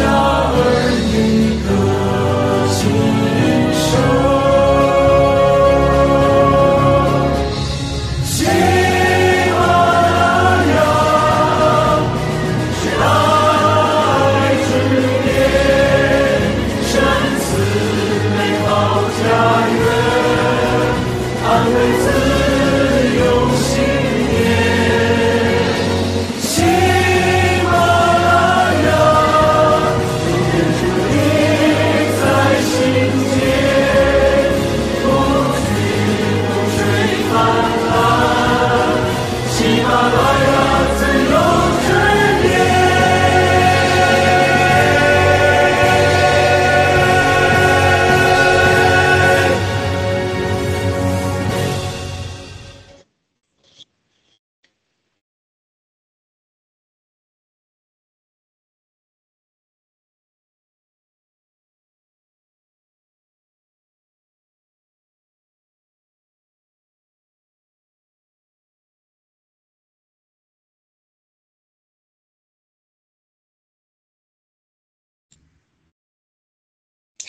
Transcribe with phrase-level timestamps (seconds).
[0.00, 0.41] 华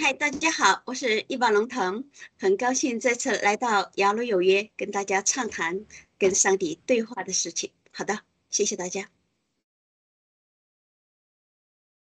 [0.06, 2.04] 嗨，大家好，我是一把龙腾，
[2.38, 5.86] 很高兴这次来到雅鲁有约，跟大家畅谈
[6.20, 7.72] 跟上帝对话的事情。
[7.90, 8.20] 好的，
[8.50, 9.08] 谢谢大家。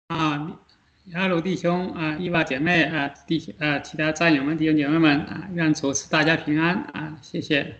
[0.07, 0.59] 啊，
[1.05, 7.77] 雅鲁弟兄啊，伊娃姐妹啊，弟兄啊，其他战友们、弟兄姐妹们啊，愿主赐大家平安啊，谢谢。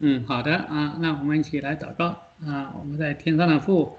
[0.00, 2.06] 嗯，好的啊，那我们一起来祷告
[2.44, 3.96] 啊，我们在天上的父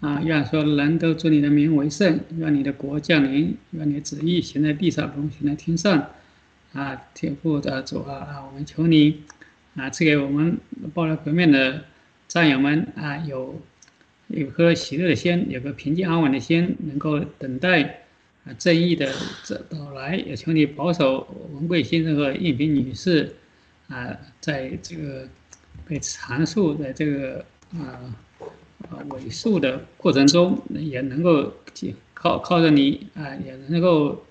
[0.00, 6.10] 啊，愿所有人都尊你的名为圣，愿你的国降临，愿你的旨意行在地上，如行在天上
[6.74, 9.22] 啊，天父的主啊啊，我们求你。
[9.76, 10.58] 啊，赐给我们
[10.92, 11.84] 抱着革命的
[12.26, 13.62] 战友们啊，有
[14.26, 18.00] 有颗喜乐的心，有个平静安稳的心，能够等待
[18.44, 19.12] 啊正义的
[19.44, 20.16] 这到来。
[20.16, 23.36] 也求你保守文贵先生和应平女士
[23.90, 25.28] 啊，在这个
[25.86, 28.08] 被阐述的这个啊
[28.88, 31.52] 啊尾数的过程中，也能够
[32.14, 34.24] 靠靠着你啊，也能够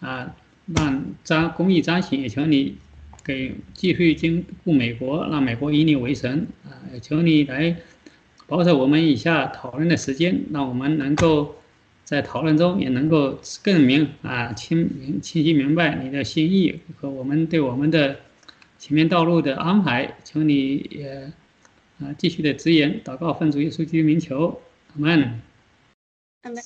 [0.00, 0.34] 啊
[0.74, 2.20] 让彰公益彰显。
[2.20, 2.76] 也求你。
[3.24, 6.74] 给继续经顾美国，让美国以你为神啊！
[6.92, 7.76] 也求你来
[8.48, 11.54] 保守我们以下讨论的时间，让我们能够
[12.04, 18.16] 在讨论中也能够更明啊清明清晰明白你的心意和我们对我们的
[18.82, 20.16] 前面道路的安排。
[20.24, 21.32] 求你也
[22.00, 24.60] 啊继续的指引，祷告奉主耶稣基督名求，
[24.94, 25.40] 阿门。
[26.42, 26.60] 阿门。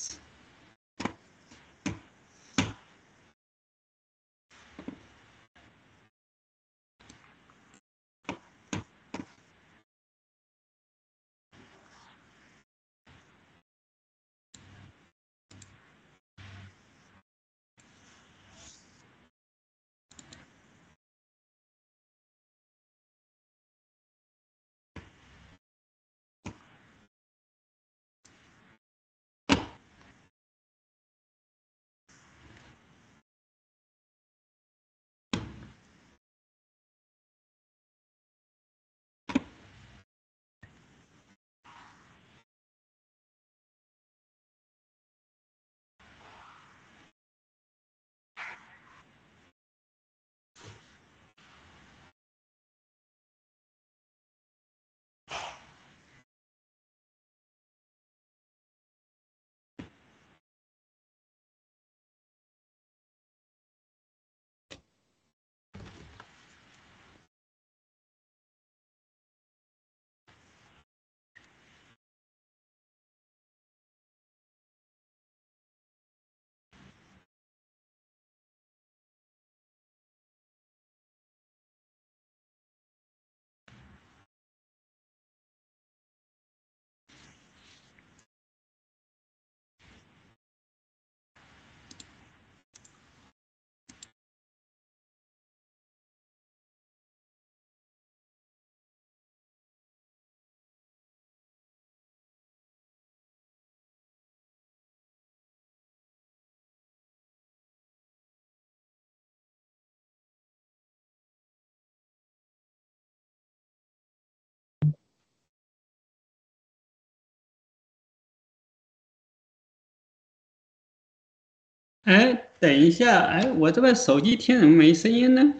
[122.06, 125.54] 哎，等一下，哎，我这边手机听怎么没声音呢？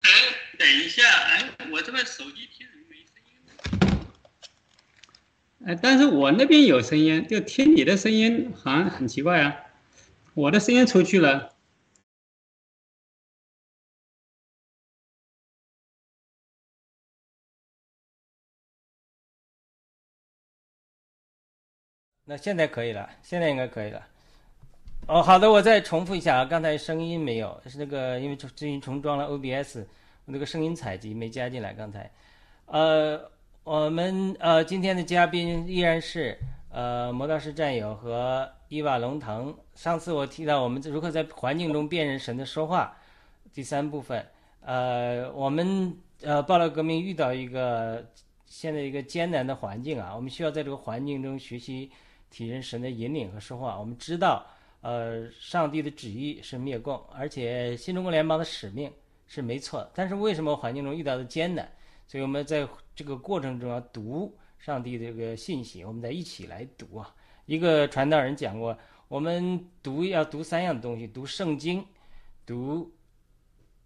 [0.00, 0.10] 哎，
[0.58, 3.52] 等一下，哎，我这边手机听怎么没声音呢？
[5.66, 9.54] 哎，但是我那边有声音，就听你的声音好像很奇怪啊，
[10.32, 11.54] 我的声音出去了。
[22.24, 24.00] 那现在可以了，现在应该可以了。
[25.08, 29.84] 哦，好的，我再重复一下啊，刚才声音没有，是那个因为最近重装了 OBS，
[30.26, 31.74] 那个声音采集没加进来。
[31.74, 32.08] 刚才，
[32.66, 33.28] 呃，
[33.64, 36.38] 我们呃今天的嘉宾依然是
[36.70, 39.52] 呃魔道士战友和伊瓦龙腾。
[39.74, 42.96] 上次我提到我们如何在环境中辨认神的说话，
[43.52, 44.24] 第三部分，
[44.60, 45.92] 呃，我们
[46.22, 48.06] 呃暴乱革命遇到一个
[48.46, 51.90] 现在一个艰难的环境啊，我们需要在这个环境中学习。
[52.32, 54.44] 体认神的引领和说话，我们知道，
[54.80, 58.90] 呃，上帝的旨意是灭共，而且新中国联邦的使命
[59.26, 59.88] 是没错。
[59.94, 61.70] 但是为什么环境中遇到的艰难？
[62.08, 67.14] 所以我们在这个过程中要读上帝的这个信息，我们在一起来读啊。
[67.44, 68.76] 一个传道人讲过，
[69.08, 71.84] 我们读要读三样东西：读圣经，
[72.46, 72.90] 读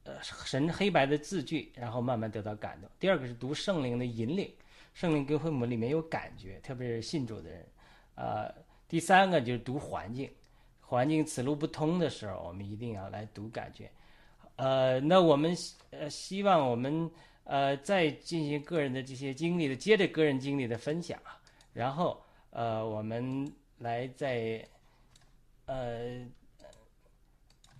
[0.04, 2.88] 呃神黑白的字句，然后慢慢得到感动。
[3.00, 4.48] 第二个是读圣灵的引领，
[4.94, 7.66] 圣灵跟会我们里面有感觉，特别是信主的人。
[8.16, 8.52] 呃，
[8.88, 10.30] 第三个就是读环境，
[10.80, 13.90] 环境此路不通的时候，我们一定要来读感觉。
[14.56, 15.54] 呃，那我们
[15.90, 17.10] 呃希望我们
[17.44, 21.38] 呃再进行个人的这些经历的，接着个人经历的分享啊，
[21.74, 24.66] 然后呃我们来再
[25.66, 26.26] 呃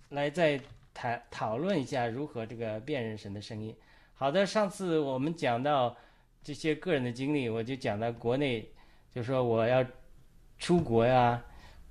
[0.09, 0.61] 来再
[0.93, 3.75] 谈讨论一下如何这个辨认神的声音。
[4.13, 5.97] 好的，上次我们讲到
[6.43, 8.69] 这些个人的经历，我就讲到国内，
[9.11, 9.83] 就说我要。
[10.57, 11.43] 出国呀，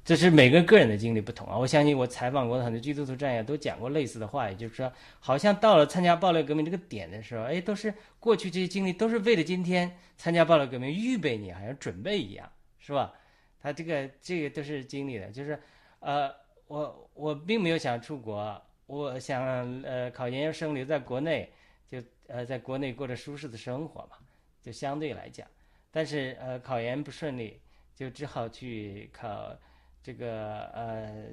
[0.04, 1.56] 这是每个个人的经历不同啊。
[1.56, 13.12] 我相信我采访过的很多基督徒战友都讲过类似的话，也就是说，好像到了参加暴力革命这个点的时候，哎，都是过去这些经历都是为了今天参加暴力革命预备你，好像准备一样，是吧？
[13.60, 15.60] 他这个这个都是经历的，就是，
[16.00, 16.32] 呃，
[16.68, 21.52] 我我并没有想出国，我想呃考研究生留在国内，
[21.88, 24.16] 就呃在国内过着舒适的生活嘛，
[24.62, 25.46] 就相对来讲，
[25.90, 27.60] 但是呃考研不顺利。
[27.96, 29.56] 就只好去考
[30.02, 31.24] 这个呃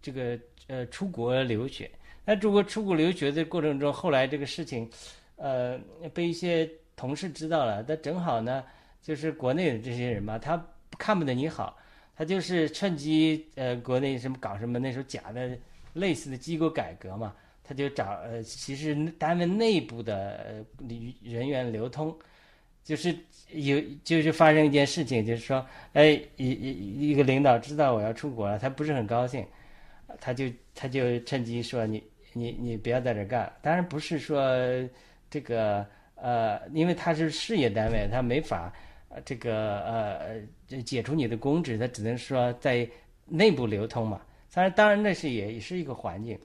[0.00, 1.88] 这个呃出国留学。
[2.24, 4.90] 那如果出国留学的过程中，后来这个事情，
[5.36, 5.78] 呃
[6.14, 8.64] 被一些同事知道了，那正好呢，
[9.02, 10.60] 就是国内的这些人嘛，他
[10.98, 11.76] 看不得你好，
[12.16, 15.56] 他就是趁机呃国内什么搞什么那时候假的
[15.92, 20.64] 类似的机构改革嘛，他就找呃其实单位内部的
[21.22, 22.18] 人员流通。
[22.86, 23.12] 就是
[23.50, 29.44] 有，就是发生一件事情，就是说，哎，一一一个领导知道我要出国了，他不是很高兴，
[30.20, 32.00] 他就他就趁机说你
[32.32, 33.52] 你你不要在这干。
[33.60, 34.40] 当然不是说
[35.28, 38.72] 这个呃，因为他是事业单位，他没法
[39.24, 42.88] 这个呃解除你的公职，他只能说在
[43.24, 44.22] 内部流通嘛。
[44.54, 46.38] 当然当然那是也也是一个环境，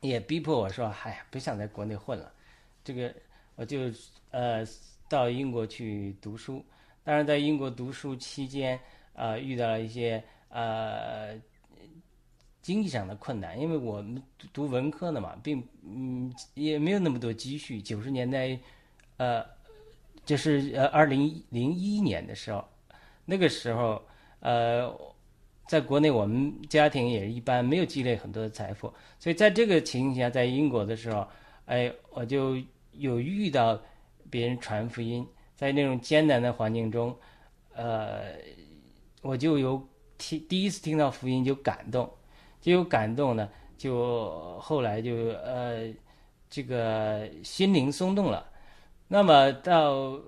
[0.00, 2.32] 也逼迫我说，哎呀，不想在国内混了，
[2.84, 3.12] 这个
[3.56, 3.90] 我就
[4.30, 4.64] 呃。
[5.10, 6.64] 到英国去读书，
[7.02, 8.78] 当然在英国读书期间，
[9.12, 11.34] 呃，遇到了一些呃
[12.62, 17.82] 经济上的困难，因为我们读文科的嘛，并嗯也没有那么多积蓄。
[17.82, 18.56] 九十年代，
[19.16, 19.44] 呃，
[20.24, 22.64] 就是呃二零零一年的时候，
[23.24, 24.00] 那个时候
[24.38, 24.96] 呃，
[25.66, 28.86] 在国内我们家庭也一般，没有积累很多的财富，
[29.18, 31.26] 所以在这个情形下，在英国的时候，
[31.66, 32.56] 哎，我就
[32.92, 33.76] 有遇到。
[34.30, 37.14] 别人传福音，在那种艰难的环境中，
[37.74, 38.32] 呃，
[39.22, 42.08] 我就有听第一次听到福音就感动，
[42.60, 45.92] 就有感动呢，就后来就呃，
[46.48, 48.48] 这个心灵松动了。
[49.08, 50.18] 那么到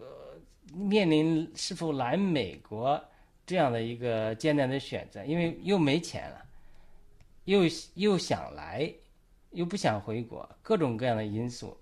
[0.75, 3.03] 面临是否来美国
[3.47, 6.43] 这样的一个艰难的选择，因为又没钱了，
[7.45, 7.61] 又
[7.95, 8.93] 又想来，
[9.51, 11.77] 又不想回国，各种各样的因素。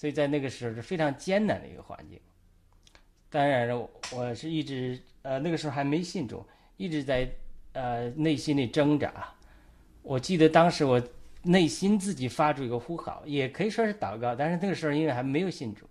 [0.00, 2.18] 所以在那个时候是非常艰难的一个环境。
[3.28, 6.42] 当然了，我是一直呃那个时候还没信主，
[6.78, 7.30] 一直在
[7.74, 9.34] 呃内心里挣扎。
[10.00, 11.02] 我记得当时我
[11.42, 14.34] 内心自己发出一个呼号，也可以说是祷告。
[14.34, 15.86] 但是那个时候因为还没有信主，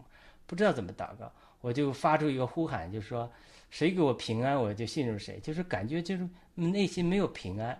[0.47, 3.31] 不知道怎么祷告，我就发出一个呼喊，就说
[3.69, 5.39] 谁给我平安，我就信任谁。
[5.39, 7.79] 就是感觉就是内心没有平安。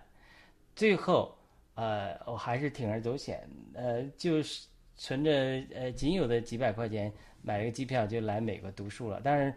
[0.76, 1.36] 最后
[1.74, 4.68] 呃，我还是铤而走险，呃，就是
[5.00, 5.32] 存着
[5.74, 9.18] 呃仅有的几百块钱买了个机票就来美国读书了。
[9.22, 9.52] 当然，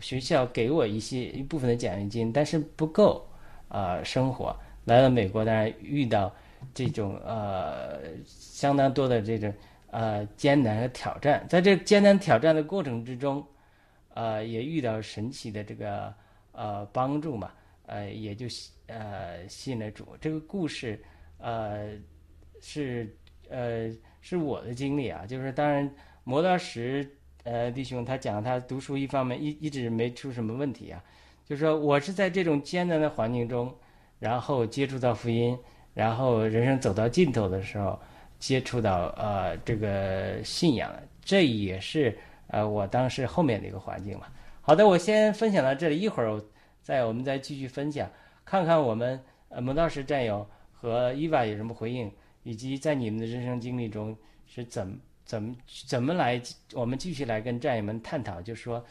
[0.00, 3.24] 学校给我一些一部分的奖学金，但是不够
[3.68, 4.54] 啊、生活。
[4.86, 6.34] 来了美国，当然遇到
[6.74, 9.54] 这种呃相当多的这种
[9.92, 13.46] 呃艰难和挑战，在这艰难挑战的过程之中，
[14.14, 16.12] 呃，也遇到神奇的这个
[16.50, 17.52] 呃帮助嘛，
[17.86, 18.46] 呃，也就
[18.88, 20.16] 呃信了主。
[20.20, 21.00] 这个故事
[21.38, 21.90] 呃
[22.60, 23.14] 是
[23.48, 23.88] 呃
[24.20, 25.90] 是我的经历啊，就是当然
[26.24, 27.08] 磨刀石
[27.44, 31.02] 呃弟兄他讲他读书一方面一一直没出什么问题啊，
[31.44, 33.74] 就是说我是在这种艰难的环境中，
[34.18, 35.58] 然后接触到福音，
[35.94, 37.98] 然后人生走到尽头的时候，
[38.38, 44.26] 接触到呃这个信仰，这也是呃我当时后面的一个环境嘛。
[44.60, 46.42] 好的，我先分享到这里，一会儿
[46.82, 48.10] 再我们再继续分享，
[48.44, 52.12] 看看我们呃磨刀石战友和伊娃有什么回应，
[52.48, 55.54] 以及在你们的人生经历中是怎怎么
[55.86, 56.40] 怎么来，
[56.72, 58.82] 我们继续来跟战友们探讨，就是说，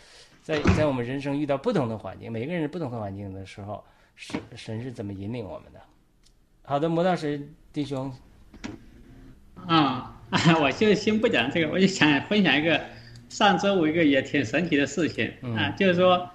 [0.43, 3.83] 在在我们人生遇到不同的环境，每个人不同的环境的时候，
[4.15, 5.81] 是神是怎么引领我们的？
[6.61, 8.13] 好的，魔道师弟兄，
[9.65, 10.21] 啊、
[10.61, 12.79] 我就先不讲这个，我就想分享一个
[13.27, 16.29] 上周我一个也挺神奇的事情啊，就是说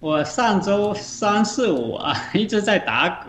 [0.00, 3.24] 我上周三四五啊 一直在打嗝，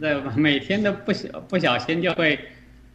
[0.00, 0.32] 对吧？
[0.34, 2.40] 每天都不小不小心就会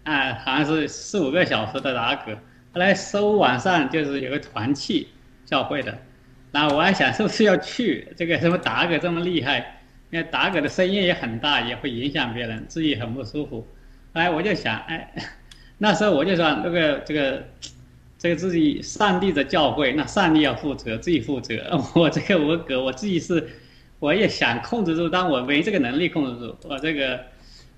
[0.06, 2.34] 啊，好像是四五个小时的打嗝。
[2.74, 5.10] 后来周五晚上就是有个团契
[5.46, 5.98] 教会的，
[6.52, 9.82] 然后我还想是不是要去，这个什么打嗝这么厉害，
[10.12, 13.68] 因为打嗝的声音也很大，也会影响别人，自己很不舒服。
[14.14, 15.12] 后来我就想，哎，
[15.80, 17.44] 那时候我就说，那个这个
[18.18, 21.56] 这个自己上帝的教会，那上帝要负责，自己负责。
[21.96, 23.48] 我这个我嗝，我自己是，
[24.00, 26.56] 我也想控制住，但我没这个能力控制住。
[26.64, 27.20] 我这个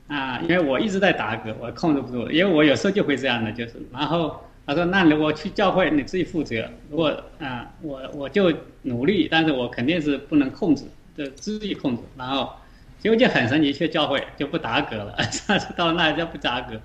[0.08, 3.74] 啊，因为我一直在打嗝，我控制不住，因为我有时候就会这样的，就是。
[3.92, 6.70] 然后他说，那如果去教会，你自己负责。
[6.90, 7.08] 如果
[7.40, 10.86] 啊，我我就努力，但是我肯定是不能控制，
[11.18, 12.04] 就自己控制。
[12.18, 12.54] 然后
[13.00, 16.80] 结果就很神奇，去教会就不打嗝了，上次到那就不打嗝。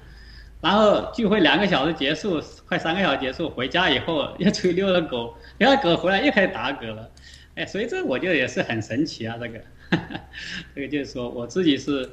[0.61, 7.11] 然后聚会两个小时结束，快三个小时结束，回家以后又出去遛了狗，遛了狗回来又开始打嗝了，
[7.57, 9.61] 哎，所以这我觉得也是很神奇啊，这个，
[10.75, 12.09] 这个就是说我自己是，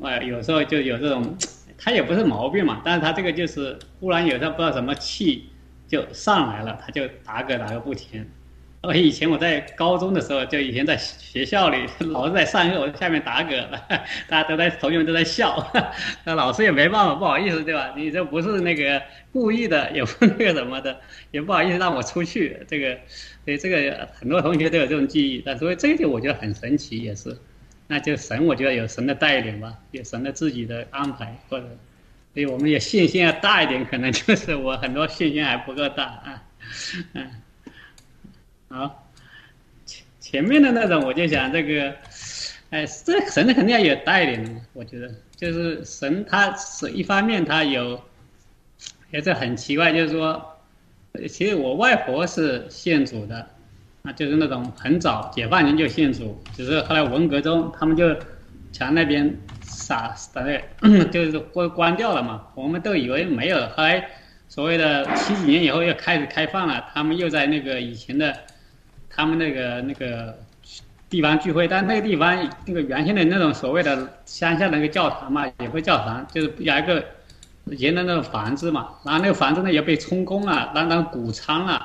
[0.00, 1.36] 呃，有时候就有这种，
[1.78, 5.50] 他也不是毛病嘛，但是他这个就是忽然有时候不知道什么气
[5.86, 8.26] 就上来了，他就打嗝打个不停。
[8.82, 13.62] 我以前我在高中的时候，就以前在学校里，老师在上课，我下面打嗝，
[14.26, 15.70] 大家都在，同学们都在笑，
[16.24, 17.92] 那老师也没办法，不好意思，对吧？
[17.94, 19.02] 你这不是那个
[19.34, 20.98] 故意的，也不那个什么的，
[21.30, 22.56] 也不好意思让我出去。
[22.66, 22.96] 这个，
[23.44, 27.36] 所以这个很多同学都有这种记忆，但所以这一点我觉得很神奇，也是，
[27.92, 31.66] 那就神，我觉得有神的带领吧，有神的自己的安排，或者，
[32.32, 36.42] 所以我们也信心要大一点，可能就是我很多信心还不够大啊，
[37.14, 37.28] 嗯。
[38.68, 39.10] 好，
[39.84, 41.92] 前前面的那种，我就想这个，
[42.70, 48.00] 哎，这神肯定要有带领的，我觉得就是神，他是一方面他有，
[49.10, 50.60] 也是很奇怪，就是说，
[51.28, 53.50] 其实我外婆是信主的，
[54.02, 58.14] 啊，就是那种很早解放前就信主，只是后来文革中他们就
[58.72, 64.08] 墙那边撒把那 就是关关掉了嘛，我们都以为没有了，后来
[64.48, 68.34] 所谓的七几年以后又开始开放了，他们又在那个以前的。
[69.12, 70.38] 他们那个那个
[71.10, 77.04] 地方聚会，但那个地方那个原先的那种所谓的乡下的那个教堂嘛，也不是教堂，就是有一个
[77.64, 81.84] 以前的那个房子嘛，然后那个房子呢也被充公了，当当谷仓了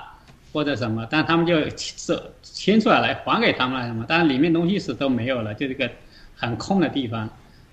[0.56, 5.92] 或者什么，但他们就迁迁出来来，还给他们了什么，但是里面东西是都没有了，就这个
[6.34, 7.30] 很空的地方。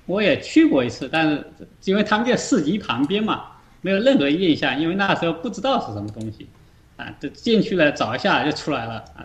[0.07, 1.47] 我也去过一次，但是
[1.85, 3.45] 因为他们在市集旁边嘛，
[3.83, 6.49] 没有任何印象，因为那时候不知道是什么东西。
[6.97, 9.23] 啊，就进去了，找一下就出来了，啊。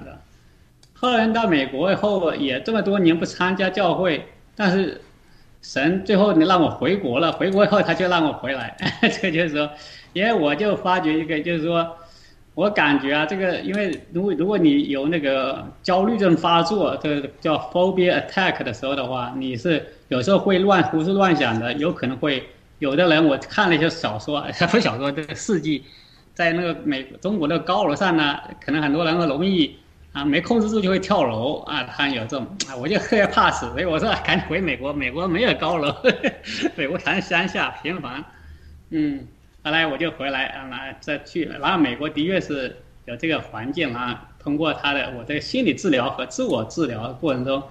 [0.94, 4.24] 后来到美国以后，也这么多年不参加教会，
[4.56, 5.02] 但是
[5.64, 9.70] 神最后你让我回国了，回国以后他就让我回来， 这个就是说，
[10.14, 11.98] 因为我就发觉一个，就是说，
[12.58, 22.44] 我感觉啊，这个因为如果如果你有那个焦虑症发作，这个叫 phobia attack 的时候的话，你是有时候会乱胡思乱想的，有可能会
[22.80, 25.84] 有的人我看了一些小说，不是小说，这个事迹。
[26.34, 29.78] 在那个美中国的高楼上呢，可能很多人容易
[30.12, 35.96] 啊没控制住就会跳楼啊，他有这种啊，我就特别怕死，所以我说赶紧回美国，美国没有高楼，
[36.76, 38.24] 美国全是乡下平房，
[38.90, 39.28] 嗯，
[39.68, 47.62] 后来我就回来啊，来再去，然后美国的确是有这个环境啊，通过他的我个心理治疗和自我治疗过程中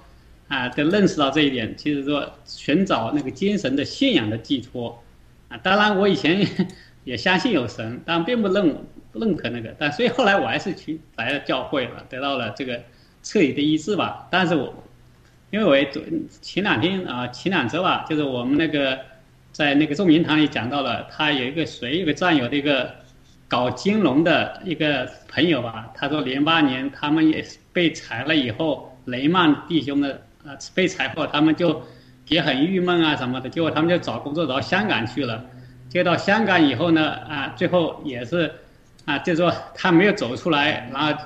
[0.48, 5.02] 啊，都认识到这一点，其实说寻找那个精神的信仰的寄托
[5.48, 6.46] 啊，当然我以前
[7.04, 8.76] 也相信有神，但并不认
[9.14, 12.82] 认可那个，但所以后来我还是去来了教会了，得到了这个
[13.22, 14.28] 彻底的医治吧。
[14.30, 14.84] 但是我
[15.50, 16.02] 因为我
[16.42, 18.98] 前两天啊，前两周吧，就是我们那个
[19.56, 22.90] 在那个众明堂里讲到了，他有一个谁一个战友的一个
[23.48, 27.42] 搞金融的一个朋友吧，他说零八年他们也
[27.72, 31.82] 被裁了以后，雷曼弟兄的啊被裁后，他们就。
[32.28, 35.44] 也很郁闷啊什么的，结果他们就找工作到香港去了，
[35.88, 38.50] 接到香港以后呢，啊，最后也是，
[39.04, 41.16] 啊，就说他没有走出来，然后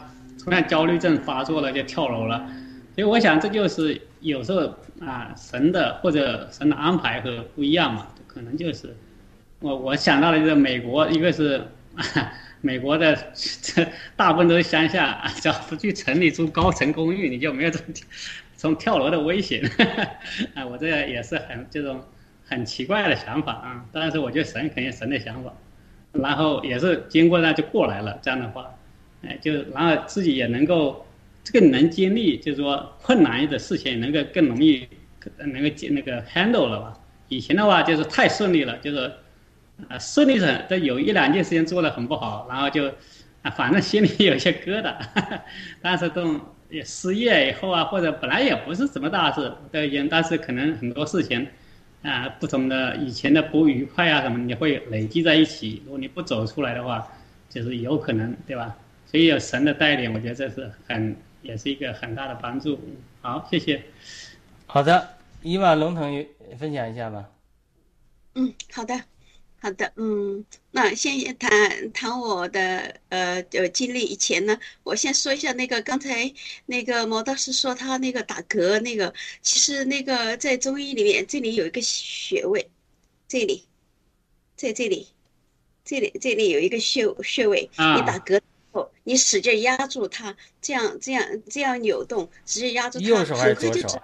[0.45, 2.47] 突然焦虑症发作了，就跳楼了。
[2.95, 4.61] 所以我想这就是有时候
[5.01, 8.95] 啊，神的或者神的安排和不一样嘛，可能就是，
[9.59, 11.67] 我我想到了就是美国，一个是
[11.97, 17.81] 啊 美国的这 大部分都是乡下，只要不去城里住高层公寓，你就没有这。
[18.57, 19.63] 从跳楼的危险，
[20.55, 22.01] 啊，我这也是很这种
[22.45, 23.85] 很奇怪的想法啊。
[23.91, 25.53] 但是我觉得神肯定神的想法，
[26.13, 28.17] 然后也是经过那就过来了。
[28.23, 28.73] 这样的话，
[29.23, 31.05] 哎，就然后自己也能够
[31.53, 34.87] 更能经历，就是说困难的事情能够更容易
[35.39, 37.00] 能够接那个 handle 了吧。
[37.31, 39.11] 以前的话就是太顺利了，就是
[39.89, 42.87] 啊顺利的都有一两件事情做得很不好，然后就
[43.41, 44.95] 啊反正心里有些疙瘩，
[45.81, 46.39] 但是都。
[46.71, 51.45] 也失业以后啊，或者本来也不是什么大事，都已经，但是可能很多事情，
[52.01, 55.83] 啊，不同的以前的不愉快啊什么，你会累积在一起。
[55.85, 57.05] 如果你不走出来的话，
[57.49, 58.77] 就是有可能，对吧？
[59.05, 62.79] 所以有神的带领，我觉得这是很，也是一个很大的帮助。
[63.21, 63.83] 好，谢谢。
[64.67, 65.09] 好的，
[65.43, 66.25] 伊万龙腾
[66.59, 67.31] 分享一下吧。
[68.35, 69.03] 嗯，好的。
[69.63, 74.07] 好的，嗯，那先谈谈我的呃呃经历。
[74.07, 76.33] 以前呢，我先说一下那个刚才
[76.65, 82.71] 那个毛道师说他那个打嗝那个，其实那个在中医里面，这里有一个穴位，
[83.29, 83.69] 这里，
[84.57, 85.09] 在这里，
[85.85, 88.41] 这里这里有一个穴穴位，你打嗝
[88.73, 94.03] 后，你使劲压住它，这样这样这样扭动，使劲压住它，右手还是左手？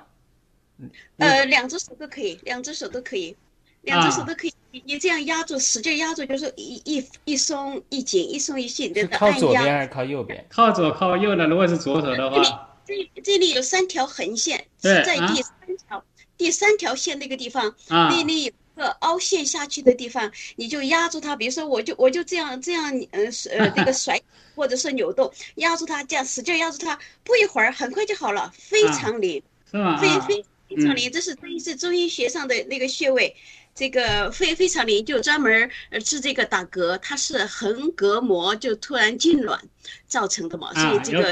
[1.18, 3.36] 呃，两只手都可以，两只手都可以。
[3.82, 10.44] 两只手都可以，你你这样压住，使劲压住，就是一一一松一紧，一松一紧的靠左边还是靠右边？
[10.48, 16.04] 靠左靠右呢，如果是左手的话，这里这里有三条横线，是在第三条
[16.36, 21.36] 第三条线那个地方，那里有个凹陷下去的地方，你就压住它。
[21.36, 24.20] 比如说，我就我就这样这样，呃呃那个甩
[24.56, 29.96] 或者是扭动，压住它，这样使劲压住它，不一会儿很快就好了，非常灵，是吗？
[29.98, 33.36] 非非非常灵，这是这是中医学上的那个穴位。
[33.78, 35.70] 这个非非常灵，就专门
[36.02, 39.60] 治这个打嗝，它是横膈膜就突然痉挛
[40.06, 41.30] 造成的嘛，所以这个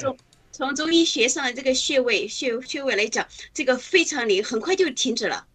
[0.00, 0.18] 从
[0.50, 5.46] 从中医学上的这个穴位穴穴位来讲，这个非常灵，很快就停止了。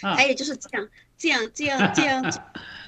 [0.00, 2.22] 还有就是这样这样这样 这样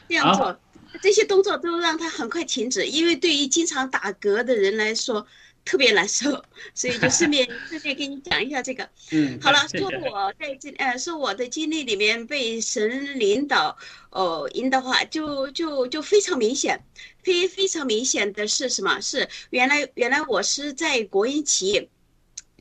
[0.09, 0.57] 这样做，
[1.03, 5.27] 这些动作都让它很快停止，因为对于经常打嗝的人来说。
[5.65, 6.45] 特别难受，
[6.75, 8.89] 所以就顺便 顺便跟你讲一下这个。
[9.13, 13.77] 嗯，好了，说我在这呃，说我的经历里面被神领导
[14.11, 16.85] 哦引导话，就就就非常明显，
[17.23, 19.01] 非非常明显的是什么？
[19.01, 21.89] 是原来原来我是在国营企业，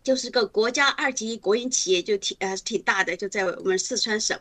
[0.04, 4.40] 就是个国家二级国营企业，就挺呃挺大的，就在我们四川省，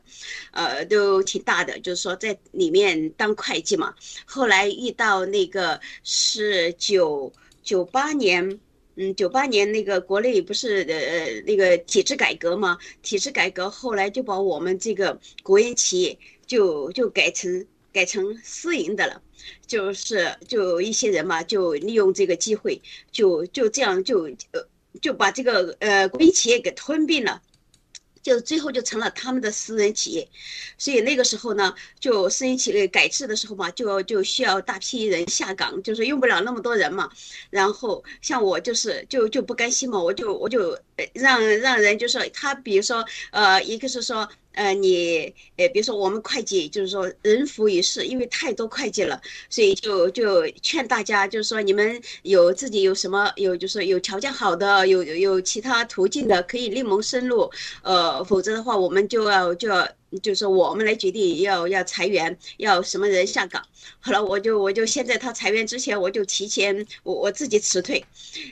[0.53, 3.95] 呃都挺大的，就是说在里面当会计嘛。
[4.27, 7.33] 后来遇到那个是九。
[7.63, 8.59] 九八年，
[8.97, 12.79] 嗯，九八年那个国内不是呃那个体制改革嘛？
[13.03, 19.23] 体制改革后来就把我们这个国营企业就就改成改成私营的了，
[19.67, 24.67] 就是就一些人嘛，就利用这个机会，就就这样就呃
[25.01, 27.43] 就把这个呃国营企业给吞并了。
[28.23, 30.29] 就最后就成了他们的私人企业，
[30.77, 37.11] 所以那个时候呢，就私营企业改制的时候嘛，就就需要大批人下岗，就是用不了那么多人嘛。
[37.49, 40.79] 然后像我就是就就不甘心嘛，我就我就
[41.15, 44.29] 让让人就是他，比如说呃，一个是说。
[44.53, 57.49] 呃，你呃，比如说我们会计，就是说人浮于事，因为太多会计了，所以就就劝大家，就是说你们有自己有什么有，就是有条件好的，有有其他途径的，可以另谋生路。
[57.83, 59.89] 呃，否则的话，我们就要就要
[60.23, 63.63] 就是我们来决定要要裁员，要什么人下岗。
[64.01, 68.05] 好了，我就我就先在他裁员之前，我就提前我我自己辞退，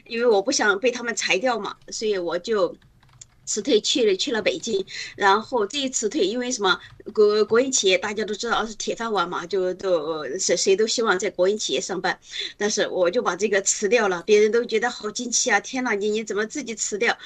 [0.06, 2.76] 因为我不想被他们裁掉嘛，所以我就。
[3.48, 4.84] 辞退去了去了北京，
[5.16, 6.78] 然后这一辞退，因为什么？
[7.14, 12.20] 国国营企业大家都知道是铁饭碗嘛，就都谁谁都希望在国营企业上班。
[12.58, 15.58] 但是我就把这个辞掉了，别人都觉得好惊奇啊！
[15.60, 17.16] 天哪，你你怎么自己辞掉？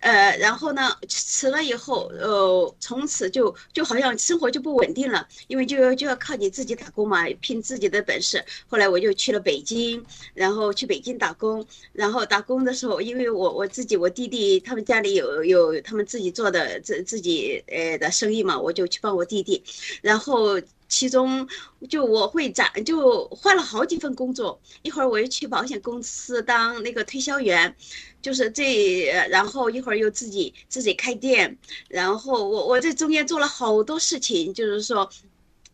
[0.00, 8.44] 呃，然后呢，辞了以后，呃，从此就就好像生活就不稳定了，因为就要就要靠你自己打工嘛，拼自己的本事。
[8.68, 10.04] 后来我就去了北京，
[10.34, 19.62] 然后去北京打工，然后打工的时候，因为我我自己我弟弟他们家里有有他们自己做的自自己呃的生意嘛，我就去帮我弟弟，
[20.02, 20.60] 然后。
[20.88, 21.46] 其中，
[21.88, 24.60] 就我会展，就换了好几份工作。
[24.82, 27.74] 一会儿我又去保险公司当那个推销员，
[28.22, 35.10] 就是这，然后一会儿又自己自己开店，然后我我这中间做了好多事情，就是说，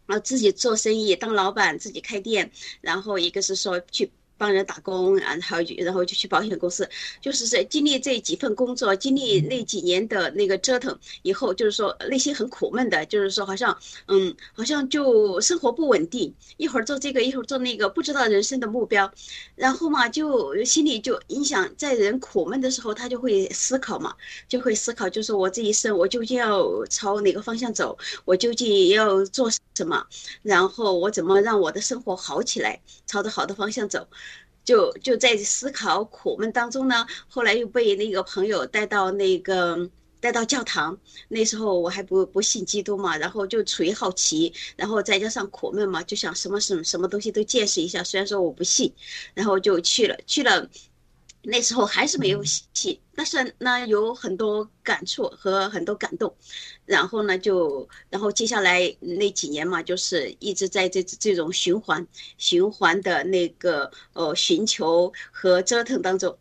[0.07, 4.11] 啊，自己做生意当老板，自己开店，然后一个是说去。
[4.42, 6.88] 帮人打工，然后然后就去保险公司，
[7.20, 13.78] 就是在经历这几份工作，经历那几年的那个折腾以后，就是说内心很苦闷的，就是说好像，
[14.09, 19.09] 嗯，好像就生活不稳定，一会儿做这个，一会儿做那个，不知道人生的目标，
[19.55, 24.12] 然后嘛，就心里就影响，在人苦闷的时候，他就会思考嘛，
[24.48, 30.05] 就会思考，就是我这一生我究竟要朝哪个方向走，我究竟要做什么，
[30.42, 34.09] 然后我怎么让我的生活好起来，朝着好的方向走。
[34.64, 40.98] 就就在思考苦闷当中呢，后来又被那个朋友带到那个带到教堂。
[41.29, 48.05] 那时候我还不不信基督嘛，然后就处于好奇，然后再加上苦闷嘛，就想什么什么什么东西都见识一下。
[48.05, 48.92] 虽然说我不信，
[49.35, 50.68] 然后就去了去了。
[51.42, 56.33] 那时候还是没有戏，但是呢有很多感触和很多感动。
[56.87, 62.07] 然后呢，就然后接下来那几年嘛，就是一直在这这种循环
[62.38, 66.37] 循环的那个呃寻求和折腾当中，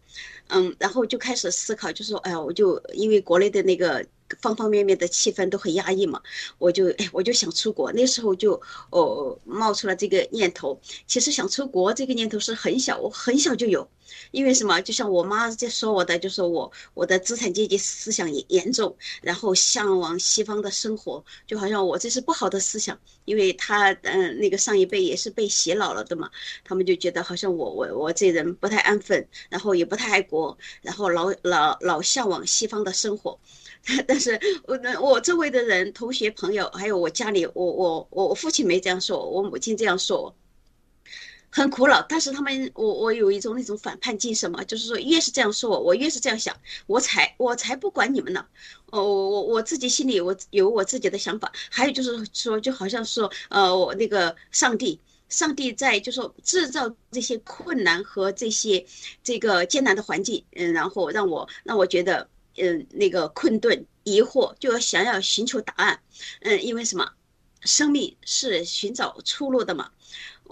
[0.49, 4.05] 嗯，然后就开始思考，就说哎呀，我就因为国内的那个
[4.39, 6.21] 方方面面的气氛都很压抑嘛，
[6.59, 7.91] 我就哎我就想出国。
[7.93, 8.61] 那时候就
[8.91, 10.79] 哦冒出了这个念头。
[11.07, 13.87] 其实想出国这个念头是很小，我很小就有。
[14.31, 14.81] 因为什么？
[14.81, 22.97] 就像我妈在说我的，就是我我的资产阶级思想严严重，然后向往西方的生活，就好像我这是不好的思想。
[23.25, 26.29] 因为他嗯，那个上一辈也是被洗脑了的嘛，
[26.63, 33.39] 他们就觉得好像我我我这人不太安分，然后也不太爱国，然后老老老向往西方的生活。
[34.07, 40.35] 但是我我周围的人、同学、朋友，还有我家里，我我我我父亲没这样说，我母亲这样说。
[41.53, 46.55] 很苦恼，但是他们，我我有一种那种反叛精神嘛，就是说越是这样说我，我越是这样想，
[46.87, 48.45] 我才我才不管你们呢，
[48.85, 58.85] 哦，我我我自己心里我有我自己的想法，还有就是说，就好像说，呃，我那个上帝，上帝在就说制造这些困难和这些
[59.21, 65.99] 这个艰难的环境，嗯，然后让我让我觉得，嗯，那个困顿疑惑，就要想要寻求答案，
[66.43, 67.11] 嗯，因为什么，
[67.59, 69.91] 生命是寻找出路的嘛。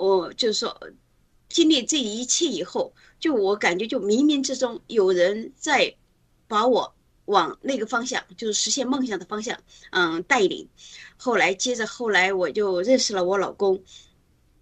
[0.07, 0.79] 我就是说，
[1.49, 5.93] 经历这一切以后，就我感觉就冥冥之中有人在
[6.47, 9.59] 把我往那个方向，就是实现梦想的方向，
[9.91, 10.67] 嗯，带领。
[11.17, 13.83] 后来接着后来我就认识了我老公，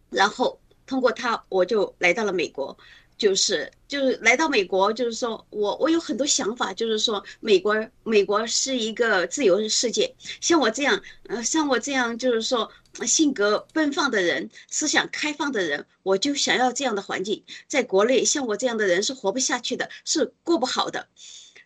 [0.09, 2.75] 然后通过他我就来到了美国。
[3.17, 7.73] 就是就是来到美国，就是说我我有很多想法，就是说美国
[8.03, 12.71] 美国是一个自由的世界，像我这样，呃，像我这样，就是说
[13.05, 17.43] 性格奔放的人，思想开放的人，我就想要这样的环境。
[17.67, 21.07] 在国内，像我这样的人是活不下去的，是过不好的，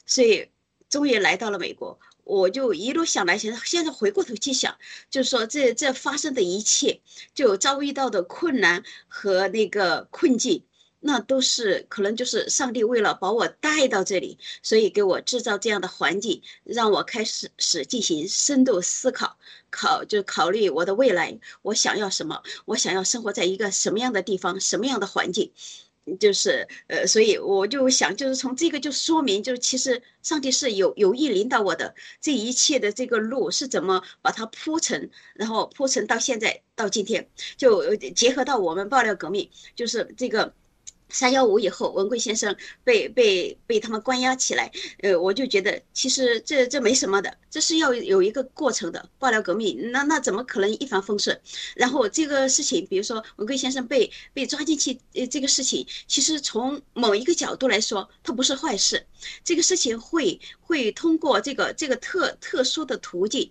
[0.05, 0.49] 所以
[0.89, 4.77] 终于来到了美国，我就一路想来想，现在回过头去想，
[5.09, 7.01] 就是说这这发生的一切，
[7.33, 10.63] 就遭遇到的困难和那个困境。
[11.03, 19.35] 那都是可能就是上帝为了把我带到这里，所以给我制造这样的环境，让我开始始进行深度思考，
[19.71, 25.51] 考就考虑我的未来，我想要什么，我想要生活在一个什么样的地方，什么样的环境，
[26.19, 40.53] 就是呃，所以我就想，就是从这个就说明，就是其实上帝是有有意领导我的，这一切的这个路是怎么把它铺成，然后铺成到现在到今天，就结合到我们爆料革命，就是这个。
[41.11, 44.71] 三幺五以后，文贵先生被被被他们关押起来，
[45.01, 49.09] 呃，我就觉得其实这这没什么的，这是要有一个过程的。
[49.19, 51.39] 爆料革命，那那怎么可能一帆风顺？
[51.75, 59.05] 然后这个事情，比如说文贵先生被被抓进去，呃，这个事情其实从某一个角度来说，它不是坏事。
[59.43, 63.49] 这个事情会会通过这个这个特特殊的途径，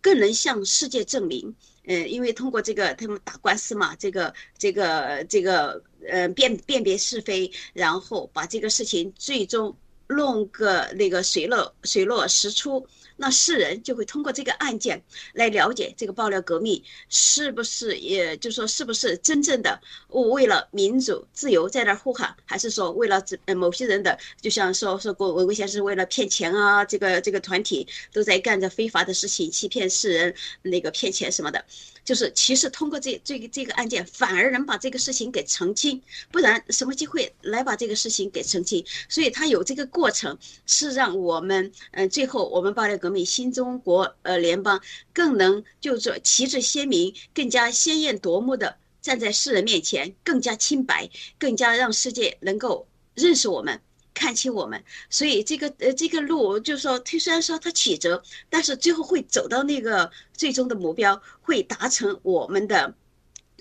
[0.00, 1.54] 更能向世界证明。
[1.84, 9.74] 嗯，因为通过这个他们打官司嘛，这个这个这个呃辨辨别是非，然后把这个事情最终
[10.10, 12.84] 弄个那个水落水落石出，
[13.16, 15.00] 那世人就会通过这个案件
[15.34, 23.22] 来了解这个爆料革命是不是，也就说是不是真正的为了民主自由在那儿呼喊，还是说为了
[23.56, 31.64] 某些人的，就像说说过文文先生为了骗钱啊，这个这个团体都在干着非法的事情，欺骗世人，那个骗钱什么的。
[32.10, 38.84] 就是其实通过这这个这个案件，反而能把这个事情给澄清，不然什么机会来把这个事情给澄清？
[39.08, 53.80] 所以他有这个过程，是让我们嗯，最后我们爆料革命新中国呃联邦更能就是旗帜鲜明，更加鲜艳夺目的站在世人面前，更加清白，更加让世界能够认识我们。
[54.14, 62.94] 看清我们，所以这个呃这个路就是说，虽然说它曲折，但是最后会走到那个最终的目标，会达成我们的。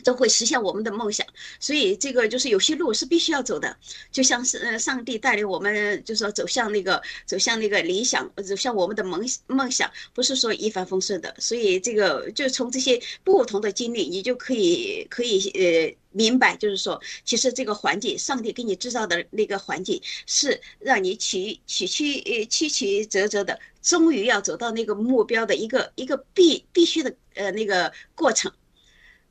[0.04, 1.26] 都会实现我们的梦想，
[1.60, 3.76] 所以这个就是有些路是必须要走的，
[4.12, 11.36] 就像是呃上帝带领我们，就说走向那个走向那个理想，走向我们的梦梦想，不是说一帆风顺的。
[11.40, 28.52] 所以这个就从这些不同的经历，你就可以可以呃明白，就是说其实这个环境，上帝给你制造的那个环境，是让你曲曲曲呃曲曲折折的，终于要走到那个目标的一个一个必必须的呃那个过程。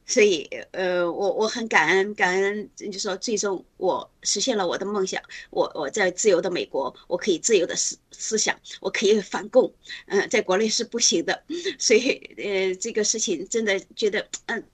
[0.08, 9.70] 所以，呃，我我很感恩，感恩，就说最终我实现了我的梦想，我我在自由的美国，我可以自由的思思想，我可以反共，
[10.06, 11.44] 嗯，在国内是不行的，
[11.78, 14.64] 所以，呃，这个事情真的觉得，嗯，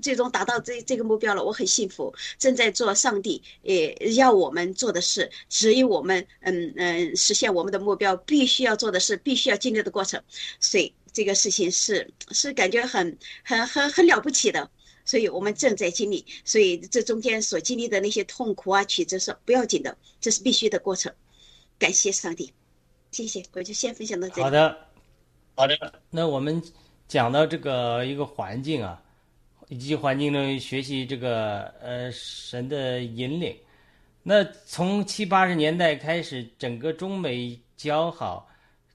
[0.00, 10.22] 最终达到这这个目标了，我很幸福，正在做上帝，呃，要我们做的事，指引我们，嗯嗯，实现我们的目标，必须要做的事，必须要经历的过程，
[10.60, 14.70] 所以这个事情是是感觉很很很很了不起的。
[15.04, 21.12] 所以我们正在经历，所以这中间所经历的那些痛苦啊、曲折是不要紧的，这是必须的过程。
[21.78, 22.52] 感谢上帝，
[23.10, 24.42] 谢谢，我就先分享到这里。
[24.42, 24.78] 好的，
[25.54, 26.00] 好的。
[26.08, 26.62] 那我们
[27.06, 29.02] 讲到这个一个环境啊，
[29.68, 33.54] 以及环境中学习这个呃神的引领。
[34.22, 38.48] 那从七八十年代开始，整个中美交好，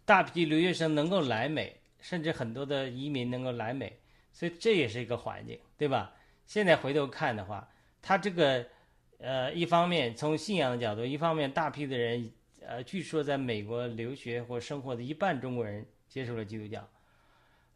[0.05, 3.98] 大批留学生能够来美，甚至很多的移民能够来美。
[4.39, 6.13] 所以这也是一个环境，对吧？
[6.47, 7.67] 现在回头看的话，
[8.01, 8.65] 他这个，
[9.17, 12.31] 呃，一方面从信仰的角度，一方面大批的人，
[12.65, 16.87] 呃，据说在美国留学或生活的一半中国人接受了基督教，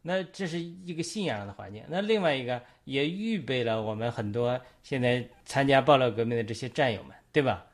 [0.00, 1.84] 那这是一个信仰的环境。
[1.86, 7.66] 那另外一个也预备了我们很多现在参加暴乱革命的这些战友们，对吧？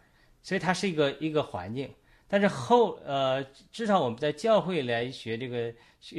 [0.43, 1.89] 所以它是一个一个环境。
[2.27, 5.73] 但是后，呃，至少我们在教会来学这个，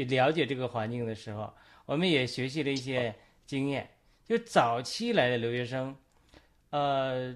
[0.06, 1.54] 了解这个环境的时候。
[1.92, 3.14] 我们也学习了一些
[3.46, 3.90] 经验，
[4.24, 5.94] 就早期来的留学生，
[6.70, 7.36] 呃，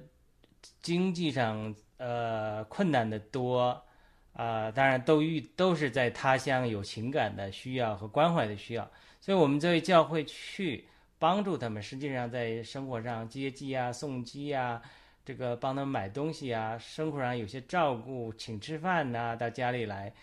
[0.82, 3.84] 经济上呃困难的多，
[4.32, 8.90] 啊，当然都遇都是在他乡有情感的需要和关怀的需要，
[9.20, 10.88] 所以我们作为教会去
[11.20, 14.82] 帮助他们，实际上在生活上接济啊、送机啊，
[15.26, 20.14] 这个帮他们买东西啊，生活上有些照顾，请吃饭呐，到家里来，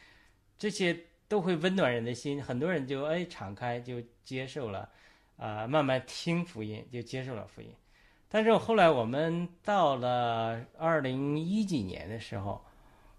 [0.57, 0.99] 这些。
[1.33, 4.87] 都会温暖人的心，很多人就哎敞开就接受了，
[5.39, 7.69] 啊，慢慢听福音就接受了福音。
[8.29, 12.63] 但是后来我们到了二零一几年的时候，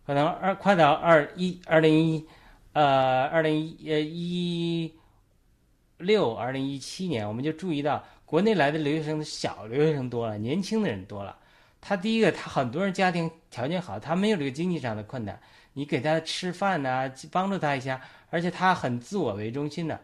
[0.06, 2.28] 可能二快到二一二零一，
[2.74, 4.94] 呃二零一呃一
[5.98, 11.36] 六二零一七年，我们就注意到国内来的留学生小留学生多了，年轻的人多了。
[11.82, 15.42] 他第一个，他很多人家庭条件好，他没有这个经济上的困难。
[15.74, 20.00] 你给他吃饭呐，帮助他一下，而且他很自我为中心的，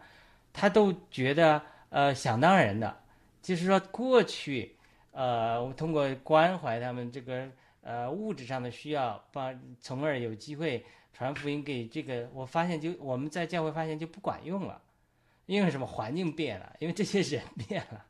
[0.52, 2.96] 他都觉得呃想当然的，
[3.40, 4.76] 就是说过去
[5.12, 7.48] 呃我通过关怀他们这个
[7.82, 14.80] 呃物质上的需要，帮从而有机会传福音给这个，我发现就我们在教会发现就不管用了，
[15.46, 18.04] 因为什么环境变了，因为这些人变了，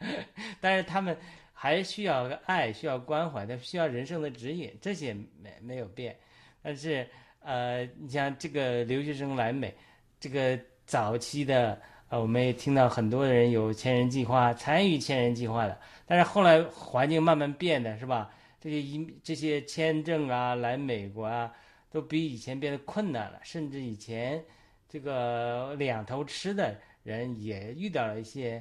[0.60, 1.16] 但是他们
[1.52, 6.18] 还需要爱，需要关怀，他需要人生的指引，这些没没有变。
[6.66, 7.08] 但是，
[7.44, 9.72] 呃，你像这个留学生来美，
[10.18, 15.78] 这个早期的，呃，我们也听到很多人有千人计划，参与千人计划的。
[16.06, 18.28] 但是后来环境慢慢变的，是吧？
[18.58, 21.52] 这些移这些签证啊，来美国啊，
[21.88, 23.38] 都比以前变得困难了。
[23.44, 24.44] 甚至以前
[24.88, 28.60] 这个两头吃的人也遇到了一些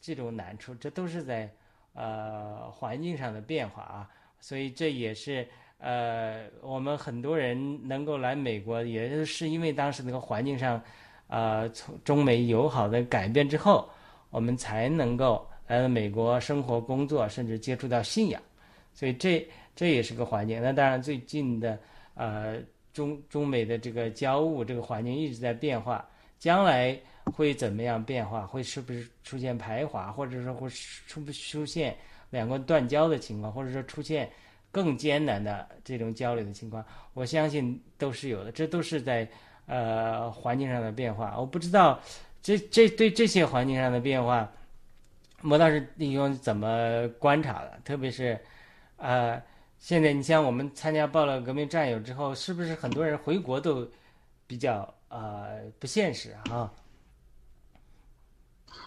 [0.00, 1.52] 这种难处，这都是在
[1.94, 4.08] 呃环境上的变化啊。
[4.38, 5.48] 所以这也是。
[5.82, 10.80] 呃，我们很多人能够来美国，也是因为当时那个环境上，
[11.26, 13.90] 呃，从中美友好的改变之后，
[14.30, 18.40] 我们才能够来到美国生活、工作，甚至接触到信仰。
[18.94, 20.62] 所以这这也是个环境。
[20.62, 21.76] 那当然，最近的
[22.14, 22.58] 呃
[22.92, 28.46] 中中美的这个交恶这个环境一直在变化，将来会怎么样变化？
[28.46, 30.68] 会是不是出现排华，或者说会
[31.08, 31.96] 出不出现
[32.30, 34.30] 两国断交的情况，或者说出现
[34.72, 36.84] 更艰难的这种交流的情况？
[37.14, 39.28] 我相信都是有的，这都是在
[39.66, 41.38] 呃环境上的变化。
[41.38, 42.00] 我不知道
[42.42, 44.50] 这这对这些环境上的变化，
[45.42, 47.78] 莫道士弟兄怎么观察的？
[47.84, 48.36] 特别是
[48.96, 49.40] 呃。
[49.82, 53.84] 现在你像我们参加爆料革命战友之后，是不是很多人回国都
[54.46, 56.72] 比较呃不现实啊？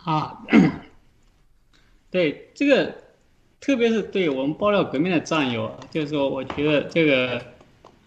[0.06, 0.41] 啊，
[2.10, 2.95] 对这个，
[3.65, 7.41] 特别是对我们爆料革命的战友，就是说，我觉得这个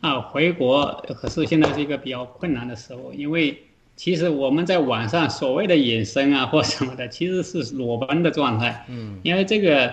[0.00, 3.58] 啊回国可是现在是一个比较困难的时候，因为
[3.96, 8.84] 其实我们在网上所谓的隐身啊或什么的，其实是裸奔的状态。
[8.88, 9.92] 嗯，因为这个。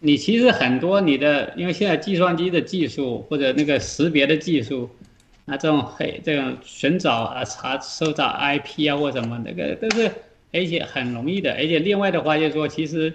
[0.00, 4.90] 你其实很多你的，因为现在计算机的技术或者那个识别的技术，
[5.46, 10.10] 啊，这种黑这种寻找啊查搜找 IP 啊或什么那个都是
[10.52, 13.10] 而且很容易的，而且另外的话就是说，其实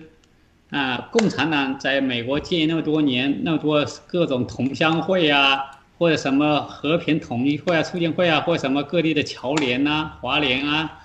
[0.72, 5.60] 啊，共产党在美国建那么多年，那么多各种同乡会啊，
[5.98, 11.00] 或者什么和平统一会啊、促进会啊，或者什么各地的侨联呐、华联啊。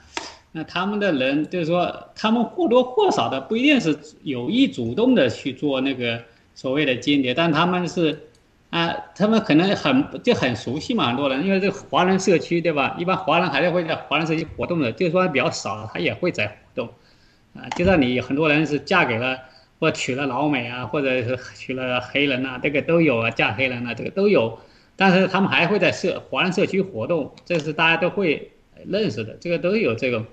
[0.53, 6.22] 那他们的人就是说，他们或多或少的不一定是有意主动的去做那个
[6.55, 8.29] 所谓的间谍，但他们是，
[8.70, 12.94] 啊，他们可能很就很熟悉嘛，很多人，因为这个华人社区对吧？
[12.98, 16.88] 一般华人还是会在华人社区活动的，就算比较少，他也会在活动，
[17.57, 19.37] 啊，就算你很多人是嫁给了
[19.78, 24.58] 或娶了老美啊，或者是娶了黑人呐，这个都有啊，嫁黑人呐，这个都有，
[24.96, 28.50] 但是他们还会在社华人社区活动，这是大家都会
[28.87, 30.24] 认识的，这个都有这个。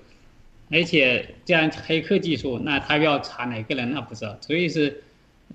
[0.70, 4.34] 而且这样黑客技术，那他要查哪个人，那不知道。
[4.40, 5.02] 所以是，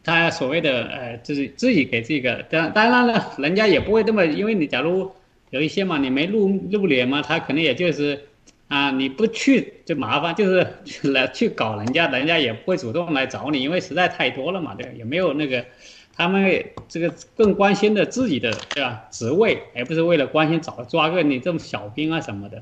[0.03, 5.11] 他所谓的呃，就是自己给这个，当当然了，人家也不会这么，因为你假如
[5.49, 8.27] 有一些嘛，你没露露脸嘛，他可能也就是，
[8.67, 10.67] 啊，你不去就麻烦，就是
[11.11, 14.93] 来去搞人家，人家也不会主动来找你，因为实在太多了嘛，对？
[14.97, 15.65] 也没有那个，
[16.15, 19.07] 他们这个更关心的自己的对吧？
[19.11, 22.57] 职位，而不是为了关心找抓个你这种小兵啊什么的。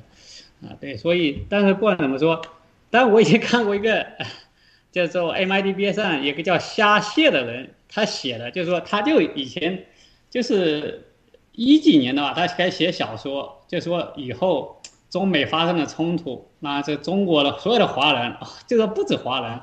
[0.62, 2.42] 啊，对，所以，但是不管怎么说，
[2.90, 4.06] 但我以前看过一个，
[4.92, 9.86] 叫做 MIDB 上一个叫虾蟹的人，他写的，就是说，他就以前，
[10.30, 11.04] 就是
[11.52, 14.75] 一几年的话，他开始写小说，就说以后
[15.16, 18.36] 中美发生了冲突，那这中国的所有的华人，
[18.68, 19.58] 就说不止华人。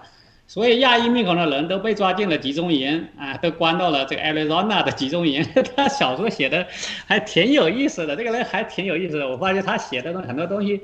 [0.47, 5.47] 所以亚裔面孔的人都被抓进了集中营啊，都关到了这个 Arizona 的集中营。
[5.77, 6.67] 他小说写的
[7.07, 9.29] 还挺有意思的，这个人还挺有意思的。
[9.29, 10.81] 我发现他写的很多东西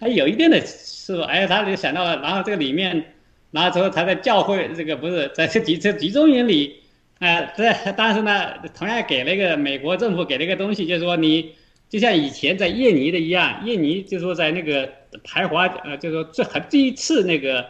[0.00, 1.24] 还有一定的是吧？
[1.26, 3.14] 哎，他就想到了，然后这个里面，
[3.52, 6.74] 然后之后他在教会这个不是在这集这集中营里，
[7.20, 11.52] 哎，这但是呢，同样给那个美国政府给了一个东西，就是说你
[11.88, 14.88] 就像以前在印尼的一样，印尼就说在那个
[15.24, 17.66] 排华呃，就说最还第一次那个。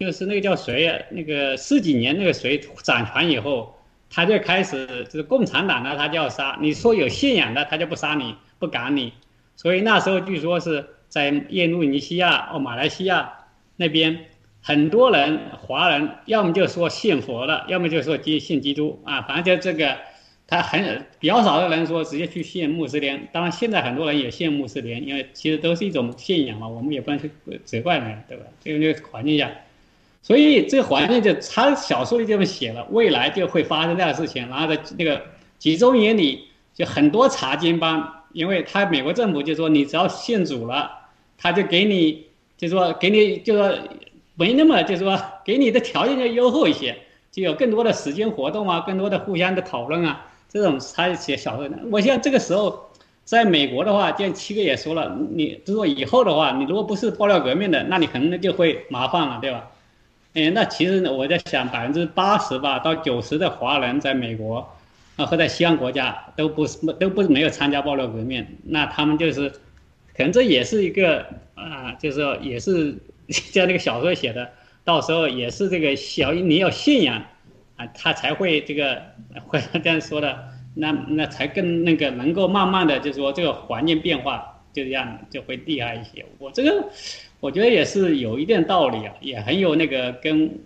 [0.00, 0.98] 就是那个叫谁呀？
[1.10, 3.76] 那个十几年那个谁掌权以后，
[4.08, 6.56] 他就开始就是共产党呢，他就要杀。
[6.58, 9.12] 你说有信仰的，他就不杀你，不赶你。
[9.56, 13.30] 所以那时候据说是在印度尼西亚、哦马来西亚
[13.76, 14.24] 那边，
[14.62, 19.98] 很多人华人要么就说信佛了，要么就说基信基督啊，反正就这个，
[20.50, 23.20] 他很比较少的人说直接去信穆斯林。
[23.32, 27.30] 当然现在很多人也信穆斯林，因为其实都是一种信仰嘛，我们也不能去
[27.64, 28.42] 责怪人，对吧？
[28.60, 29.48] 这个环境下。
[30.22, 34.46] 所以这个环境就他小说里这么写了，未来就会发生这样的事情。
[34.48, 35.22] 然后在那个
[35.58, 40.90] 集中营里，就很多查经班，因为他美国政府就说你只要信主了，
[41.38, 42.26] 他就给你，
[42.58, 43.72] 就说给你就说
[44.34, 46.96] 没那么就说给你的条件就优厚一些，
[47.30, 50.26] 就有更多的时间活动啊，更多的互相的讨论啊。
[50.52, 52.90] 这种他写小说，我想这个时候
[53.24, 59.70] 在美国的话，见七哥也说了，你就说以后的话，你如果不是爆料革命的，那你可能就会麻烦了，对吧？
[60.34, 64.68] 哎，那其实呢，我在想，百分之八十吧到九十的华人在美国，
[65.16, 69.48] 啊，和在西方国家都不是都不是没有参加爆料革命，那他们就是，
[70.16, 71.24] 可能这也是一个
[71.54, 72.96] 啊，就是说也是
[73.28, 74.50] 像那个小说写的，
[74.84, 77.22] 到时候也是这个小你要信仰，
[77.88, 79.02] 他才会这个
[79.46, 86.84] 会这样说的，那那才更那个能够慢慢的就是说这个环境变化就这样就会厉害一些，我这个。
[87.40, 90.60] 我觉得也是有一定道理啊，也很有那个跟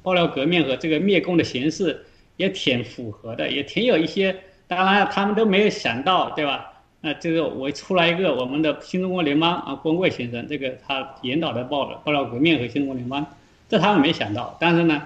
[0.00, 4.32] 爆料革命和这个灭共的形式也挺符合的，也挺有一些。
[4.68, 6.72] 当然他们都没有想到，对吧？
[7.00, 13.26] 那这个我出来一个我们的新中国联邦啊，光贵先生，这个他引导的爆爆料革命和新中国联邦，
[13.68, 14.56] 这他们没想到。
[14.60, 15.02] 但是呢，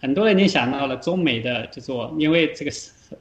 [0.00, 2.70] 很多人已经想到了中美的，就说因为这个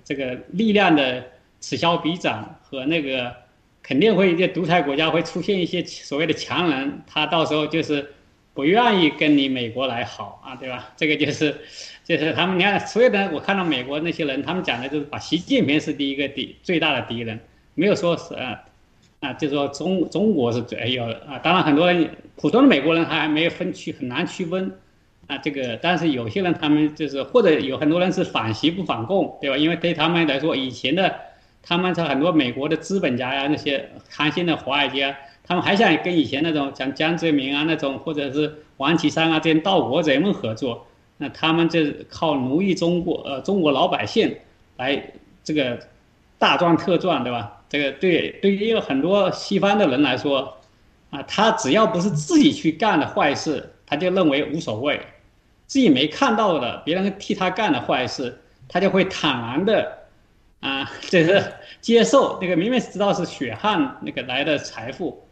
[0.03, 1.23] 这个力量的
[1.59, 3.33] 此消彼长和那个
[3.81, 8.13] 肯定会一些独裁国家会出现一些所谓的强人，他到时候就是
[8.53, 10.89] 不愿意跟你美国来好啊，对吧？
[10.97, 11.55] 这个就是，
[12.03, 17.39] 就是他们你看所有的我看到美国那些人，他们讲的就是把习近平是第一个敌最大的敌人，
[17.73, 18.61] 没有说是啊，
[19.21, 24.71] 啊，就说中中国是最有啊，当然很多人普通的美国人他还没有分区很难区分。
[25.27, 29.57] 啊，这个，但是有些人他们就是，或者有很多人是反习不反共，对吧？
[29.57, 31.13] 因为对他们来说，以前的
[31.61, 35.13] 他们是很多美国的资本家呀，那些贪心的华尔街，
[35.43, 44.33] 他们还想跟以前那种像江泽民啊那种，或者是王岐山啊这些盗国贼们合作，那他们就是靠奴役中国呃中国老百姓
[44.77, 45.11] 来
[45.43, 45.77] 这个
[46.39, 47.61] 大赚特赚，对吧？
[47.67, 50.57] 这个对对于很多西方的人来说，
[51.09, 54.97] 啊，他只要不是自己去干的坏事，他就认为无所谓。
[55.67, 59.97] 自己没看到的，别人替他干的坏事，他就会坦然的，
[60.61, 61.43] 啊，就是
[61.81, 65.27] 接受那个明明知道是血汗那个来的财富，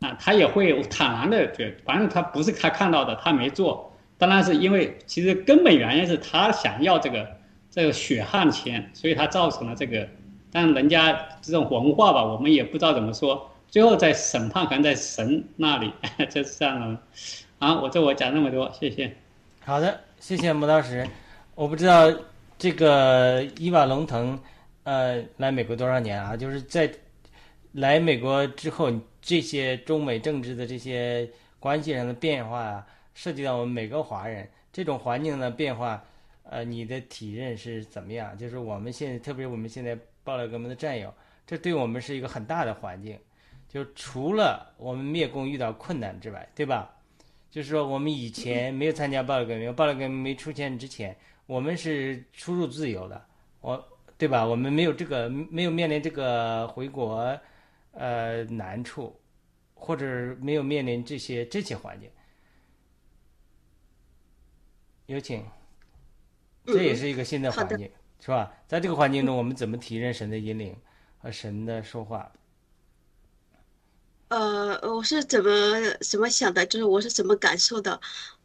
[0.00, 7.26] 啊，他也会坦然的觉，反正他不是他看到的，他没做，当然是因为其实根本原因是他想要这个
[7.70, 10.08] 这个血汗钱，所以他造成了这个，
[10.50, 15.92] 但人家这种文化吧，我们也不知道怎么说，最后在审判可能在神那里，
[16.28, 16.98] 就是这样的。
[17.58, 19.16] 好，我这我讲那么多，谢谢。
[19.66, 21.04] 好的，谢谢磨刀石。
[21.56, 22.08] 我不知道
[22.56, 24.40] 这个伊瓦龙腾，
[24.84, 26.36] 呃，来美国多少年啊？
[26.36, 26.88] 就是在
[27.72, 36.00] 来美国之后，这些中美政治的这些关系上的变化啊，涉及到我们每个华人这种环境的变化，
[36.44, 38.38] 呃，你的体认是怎么样？
[38.38, 41.12] 就是我们现在，特别我们现在爆料革命的战友，
[41.44, 43.18] 这对我们是一个很大的环境。
[43.68, 46.88] 就除了我们灭共遇到困难之外，对吧？
[47.56, 53.26] 就是说，我们以前没有参加暴力革命，暴力革命没出现之前，我们是出入自由的，
[53.62, 53.82] 我
[54.18, 54.44] 对吧？
[54.44, 57.34] 我们没有这个，没有面临这个回国，
[57.92, 59.18] 呃，难处，
[59.72, 62.10] 或者没有面临这些这些环境。
[65.06, 65.42] 有请，
[66.66, 67.90] 这也是一个新的环境，
[68.20, 68.52] 是吧？
[68.66, 70.76] 在这个环境中，我们怎么体认神的引领
[71.16, 72.30] 和神的说话？
[74.30, 75.50] 呃，我是怎么
[76.00, 76.66] 怎么想的？
[76.66, 78.00] 就是我是怎么感受的？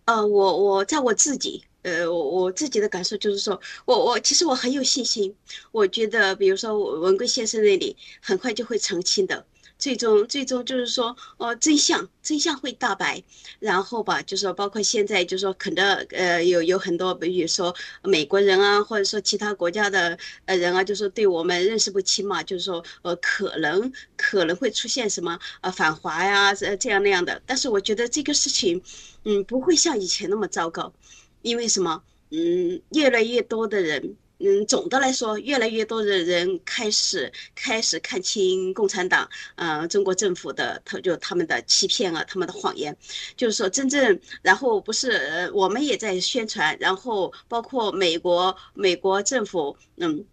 [0.05, 5.36] 呃，我我在我自己，呃，我我自己的感受就是说，我我其实我很有信心。
[5.71, 9.47] 我觉得，比如说文贵先生那里，很快就会澄清的。
[9.82, 13.21] 最终，最终就是说，哦，真相，真相会大白。
[13.59, 20.15] 然后吧，就是说，包括现在，就是说，可能呃，有有很多，比如说美国人啊，或者说其他国家的
[20.45, 27.41] 呃人啊，就是对我们认识不清嘛，就是说，呃，可能可能会出现什么呃反华呀，这这样那样的。
[27.47, 28.82] 但是我觉得这个事情，
[29.25, 30.93] 嗯，不会像以前那么糟糕，
[31.41, 32.03] 因为什么？
[32.29, 34.15] 嗯，越来越多的人。
[34.44, 42.96] 嗯，总的来说，越来越多的人开始开始看清共产党，呃，中国政府的他就他们的欺骗啊，他们的谎言，
[43.38, 50.26] 就是说真正，然后不是呃我们也在宣传，然后包括美国美国政府，嗯。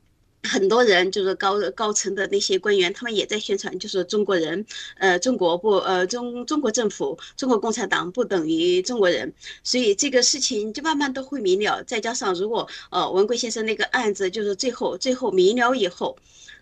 [0.43, 4.64] 很多人就是高高层的那些官员，他们也在宣传，就是中国人，
[4.97, 9.32] 呃，中国不，呃，中中国政府，中国共产党不等于中国人，
[9.64, 11.82] 所以这个事情就慢慢都会明了。
[11.84, 16.16] 再加上如果呃文贵先生那个案子就是最后最后明了以后，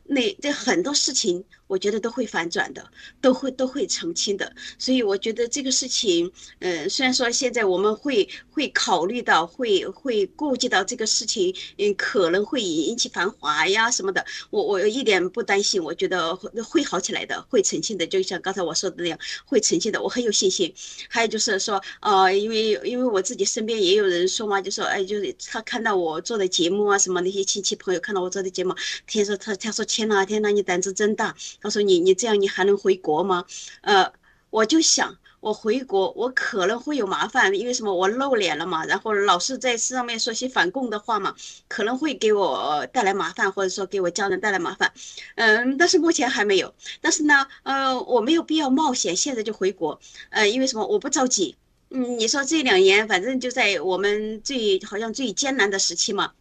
[0.05, 1.45] 那这很多事情。
[1.67, 2.85] 我觉得都会反转的，
[3.21, 20.73] 都会都会澄清的，所以我觉得这个事情，嗯，虽然说现在我们会会考虑到，会会顾及到这个事情，嗯，可能会引起反华呀什么的，我我一点不担心，我觉得会会好起来的，会澄清的，就像刚才我说的那样，会澄清的，我很有信心。
[21.09, 28.75] 还有就是说，呃，因为因为我自己身边也有人说嘛，就说，哎，就是他看到我做的节目啊，什么那些亲戚朋友看到我做的节目，
[29.07, 31.35] 天说他他说天哪天哪，你胆子真大。
[31.61, 33.45] 他说：“你你这样你还能回国吗？
[33.83, 34.13] 呃，
[34.51, 37.95] 我就想我回国我可能会有麻烦，因为什么？
[37.95, 41.35] 我露脸了嘛，然后老是在上面说些反共的话嘛，
[41.69, 44.93] 可能会给我带来麻烦，或者说给我家人带来麻烦。
[45.37, 46.75] 嗯，但是目前还没有。
[47.01, 50.01] 但是呢，呃，我没有必要冒险现在就回国。
[50.31, 50.87] 呃，因为什么？
[50.87, 51.57] 我不着急。
[51.91, 56.33] 嗯，你说这两年反正就在我们最好像最艰难的时期嘛。”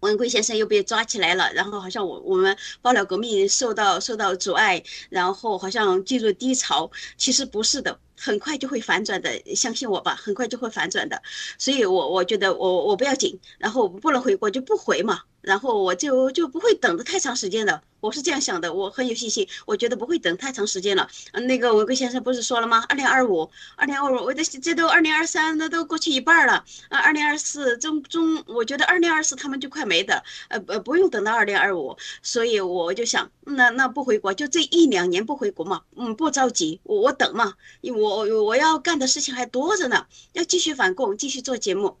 [0.00, 6.90] 文贵先生又被抓起来了，然后好像我我们爆料革命受到受到阻碍，然后好像进入低潮。
[7.16, 11.22] 其实不是的，很快就会反转的，相信我吧，很快就会反转的。
[11.58, 17.82] 所以，我我觉得我我不要紧，然后不能回国就不回嘛，然后我就就不会等的太长时间的。
[18.00, 21.06] 我是这样想的，我很有信心，我觉得不会等太长时间了。
[21.32, 22.82] 嗯，那个文贵先生不是说了吗？
[22.88, 26.64] 二零二五，二零二五，我的这都二零二三，那都过去一半了。
[26.88, 31.94] 啊，二零二四中中，我觉得二零二四他们就快没的，呃呃，不用等到二零二五。
[32.22, 41.98] 所以我就想，那那不回国，就这一两年不回国嘛，嗯，不着急，我我等嘛，我我要干的事情还多着呢，要继续反共，继续做节目。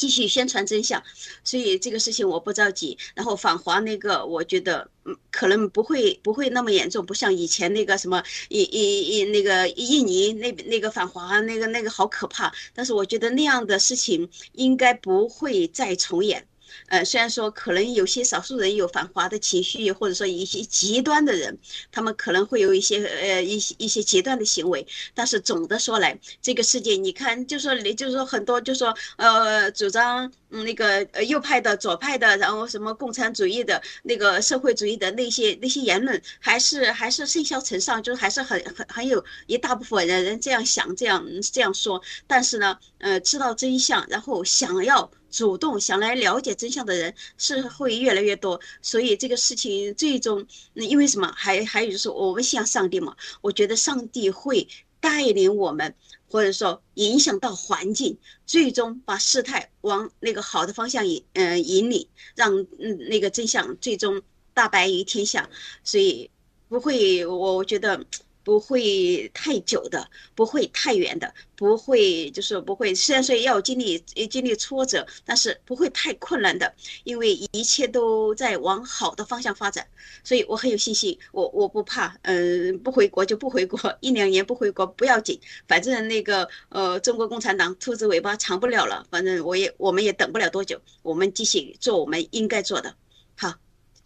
[0.00, 1.02] 继续宣传真相，
[1.44, 2.96] 所以这个事情我不着急。
[3.14, 12.50] 然后反华那个，我觉得嗯，可能不会不会那么严重，不像以前那个什么印印印那个印尼那那个反华那个那个好可怕。
[12.72, 16.46] 但是我觉得那样的事情应该不会再重演。
[16.88, 21.58] 呃，虽然说可能有些少数人有反华的情绪，或者说一些极端的人，
[21.92, 45.10] 他们可能会有一些呃一些一些极端的行为，但是总的说来，这个世界你看，就说你就是说很多就说呃主张那个呃右派的、左派的，然后什么共产主义的那个社会主义的那些那些言论，还是还是甚嚣尘上，就是还是很很很有一大部分人人这样想这样这样说，但是呢，呃知道真相，然后想要。
[45.30, 51.32] 主动想来了解真相的人是会越来越多，所以这个事情最终，因为什么？
[51.36, 54.66] 还还有就是我们信仰上帝嘛，我觉得上帝会
[55.00, 55.94] 带领我们，
[56.28, 64.20] 或者说影响到环境，最终把事态往那个好的方向引，嗯，引领，让嗯那个真相最终
[64.52, 65.48] 大白于天下，
[65.84, 66.30] 所以
[66.68, 68.04] 不会，我我觉得。
[68.50, 72.92] 不会太久的，不会太远的，不会就是不会。
[72.92, 73.96] 虽然说要经历
[74.28, 76.74] 经历挫折，但是不会太困难的，
[77.04, 79.86] 因为一切都在往好的方向发展，
[80.24, 81.16] 所以我很有信心。
[81.30, 92.92] 我我不怕，嗯，不回国就不回国，一两年不回国不要紧，反正那个呃，中国共产党兔子尾巴长不了了，反正我也我们也等不了多久，我们继续做我们应该做的。
[93.36, 93.54] 好，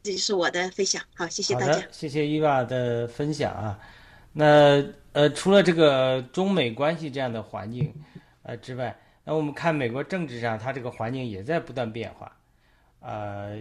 [0.03, 1.03] 这就是我的分享。
[1.15, 1.83] 好，谢谢大家。
[1.91, 3.79] 谢谢伊娃的分享啊。
[4.37, 7.95] 那呃，除了这个中美关系这样的环境，
[8.43, 12.37] 呃之外，那我们看美国政治上，它这个环境也在不断变化。
[12.99, 13.57] 呃，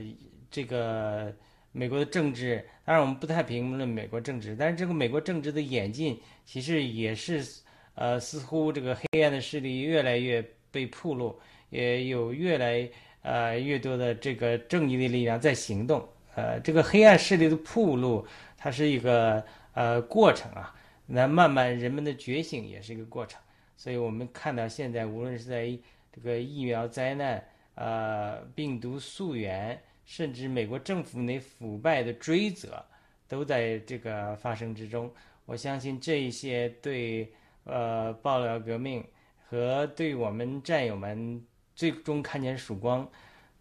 [0.49, 1.31] 这个
[1.71, 7.45] 美国的政治，当然我们不太评论美国政治，但是这个美国政治的演进，其实也是
[7.93, 12.89] 呃，似乎这个黑暗的势力越来越被铺露，也有越来
[13.21, 16.03] 呃越多的这个正义的力量在行动。
[16.33, 18.25] 呃，这个黑暗势力的铺露，
[18.57, 19.45] 它是一个。
[19.73, 20.73] 呃，过程啊，
[21.05, 23.41] 那慢慢人们的觉醒也是一个过程，
[23.75, 25.65] 所以我们看到现在，无论是在
[26.11, 27.43] 这个疫苗灾难、
[27.75, 32.85] 呃病毒溯源，甚至美国政府那腐败的追责，
[33.27, 35.11] 都在这个发生之中。
[35.45, 39.03] 我相信这一些对呃爆料革命
[39.49, 41.43] 和对我们战友们
[41.75, 43.09] 最终看见曙光，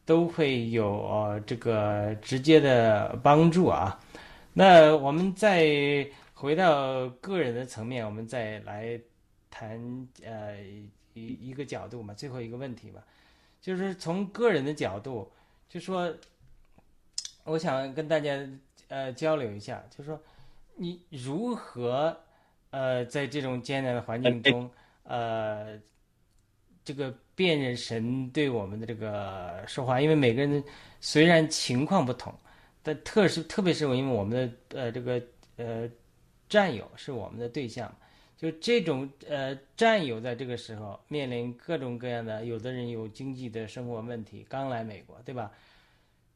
[0.04, 3.98] 都会有呃这个直接的帮助啊。
[4.54, 9.00] 那我们再回到个人的层面，我们再来
[9.50, 10.56] 谈呃
[11.14, 13.02] 一一个角度嘛，最后一个问题吧，
[13.60, 15.30] 就是从个人的角度，
[15.68, 16.14] 就说
[17.44, 18.38] 我想跟大家
[18.88, 20.20] 呃交流一下，就说
[20.76, 22.14] 你如何
[22.70, 24.70] 呃在这种艰难的环境中
[25.04, 25.80] 呃
[26.84, 30.62] 这个辨认神对我们的这个说话，因为每个人
[31.00, 32.34] 虽然情况不同。
[32.82, 35.22] 但特是特别是因为我们的呃这个
[35.56, 35.88] 呃
[36.48, 37.94] 战友是我们的对象，
[38.36, 45.50] 就这种呃战友在这个时候面临各种各样的，有的人有经济的生活问题，刚来美国，对吧？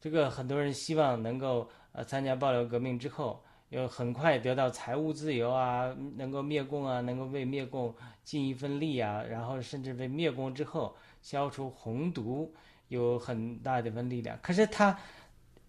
[0.00, 7.92] 这个很多人希望能够呃参加爆料革命之后，有很快得到财务自由啊，能够灭共啊，能够为灭共
[8.22, 12.54] 尽一份力啊，然后甚至为灭共之后消除红毒
[12.86, 14.38] 有很大的一份力量。
[14.40, 14.96] 可是他。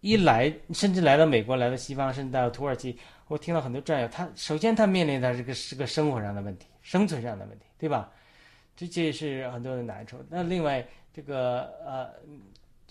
[0.02, 8.12] 一来，甚至来到美国，来到西方，甚至到土耳其，我听到很多战友，他首先他面临的这个是个生活上的问题，生存上的问题，对吧？
[8.76, 10.24] 这这是很多的难处。
[10.30, 12.14] 那另外，这个呃，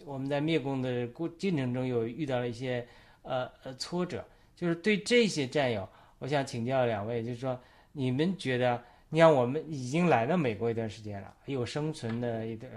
[0.05, 2.85] 我们在灭共的过进程中有遇到了一些
[3.23, 4.25] 呃呃挫折，
[4.57, 5.89] 就是对这些战友，
[6.19, 7.57] 我想请教两位，就是说，
[7.93, 12.71] 你们觉得，你看我们已经来到美国一段时间了，有生存的一段，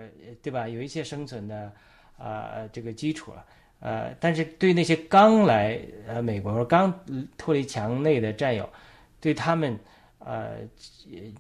[0.44, 0.68] 对吧？
[0.68, 1.74] 有一些生存的
[2.16, 3.44] 啊这个基础了。
[3.82, 6.94] 呃，但是对那些刚来呃美国或者刚
[7.38, 8.70] 脱离墙内的战友，
[9.22, 9.80] 对他们，
[10.20, 10.58] 呃，
[11.08, 11.34] 你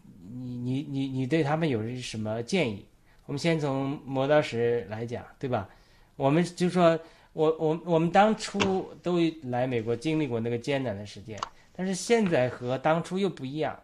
[0.63, 2.85] 你你你对他们有什么建议？
[3.25, 5.67] 我们先从磨刀石来讲，对吧？
[6.15, 6.97] 我们就说，
[7.33, 11.37] 我我我们当初都来美国经历过那个艰难的时间，
[11.75, 13.77] 但是现在和当初又不一样，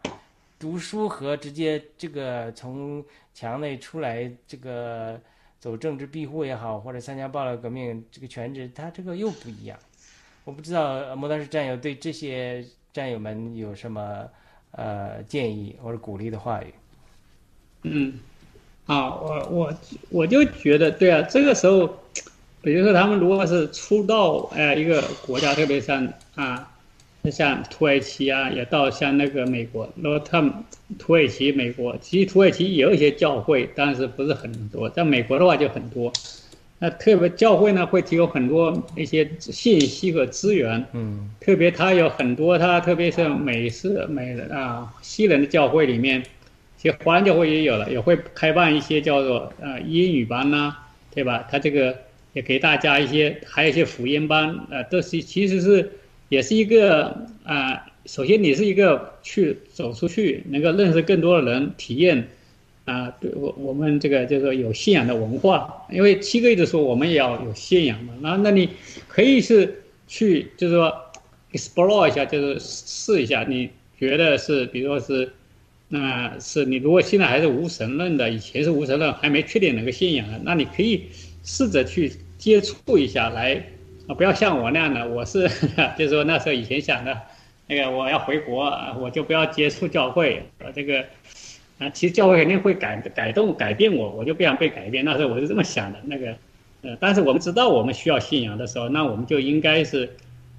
[0.57, 3.03] 读书和直接这个从
[3.33, 5.19] 墙内出来这个。
[5.65, 9.75] 走政治庇护也好，或者参加暴乱革命这个全职，他这个又不一样。
[10.43, 12.63] 我不知道摩道士战友对这些
[12.93, 14.29] 战友们有什么
[14.73, 16.71] 呃建议或者鼓励的话语？
[17.81, 18.19] 嗯，
[18.85, 19.73] 啊，我我
[20.11, 21.87] 我就觉得，对啊，这个时候，
[22.61, 26.74] 比如说他们如果是初到呃一个国家，特别像啊，
[27.31, 30.51] 像土耳其啊，也到像那个美国，然后他们
[30.97, 36.11] 土耳其、美国，其实土耳其也有一些教会，但是不是很多，在美国的话就很多。
[36.77, 40.85] 那特别教会呢，会提供很多一些信息和资源。
[40.91, 46.21] 嗯，特别它有很多，它特别是美式美人啊西人的教会里面，
[46.77, 50.75] 其实华人教会也有了，也会开办一些叫做呃英语班呐、
[51.13, 51.47] 对吧？
[51.49, 51.95] 它这个
[52.33, 55.89] 也给大家一些，还有一些福音班，呃，都是其实是
[56.35, 62.27] 也是一个啊、首先你是一个去走出去，能够认识更多的人，体验。
[62.85, 68.69] 啊，对我我们这个就是说有信仰的文化，因为七哥一直说我们也要有信仰嘛，那那你
[69.07, 70.93] 可以是去就是说
[71.53, 75.33] explore 一下，就是试一下，你觉得是比如说是，
[75.87, 81.05] 那、是你如果现在还是无神论的，以前是无神论，还没确定哪个信仰的，那你可以
[81.43, 83.65] 试着去接触一下来，
[84.07, 85.47] 啊，不要像我那样的，我是
[85.97, 87.21] 就是说那时候以前想的，
[87.67, 88.65] 那个我要回国，
[88.99, 91.05] 我就不要接触教会，啊，这个。
[91.77, 95.03] 啊，其实教会肯定会改改动改变我，我就不想被改变。
[95.03, 96.33] 那时候我是这么想的，那个，
[96.83, 100.09] 呃，但是我们知道我们需要信仰的时候，那我们就应该是，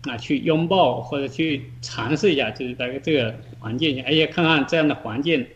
[0.03, 5.47] 啊，去拥抱或者去尝试一下，就是在这个环境下，而且看看这样的环境，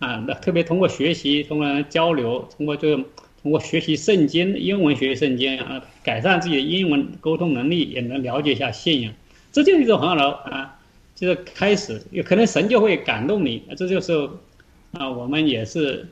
[0.00, 3.02] 啊，那特别通过学习，通过交流，通过这个
[3.46, 9.14] 通过学习圣经，英文学习圣经啊，改善自己的英文沟通能力，也能了解一下信仰，
[9.52, 10.76] 这就是一种很好的啊，
[11.14, 14.28] 就是开始，有可能神就会感动你，这就是。
[14.92, 16.08] 啊，我们也是，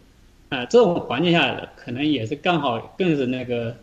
[0.51, 3.74] 啊，这种环境下可能也是刚好更是那个，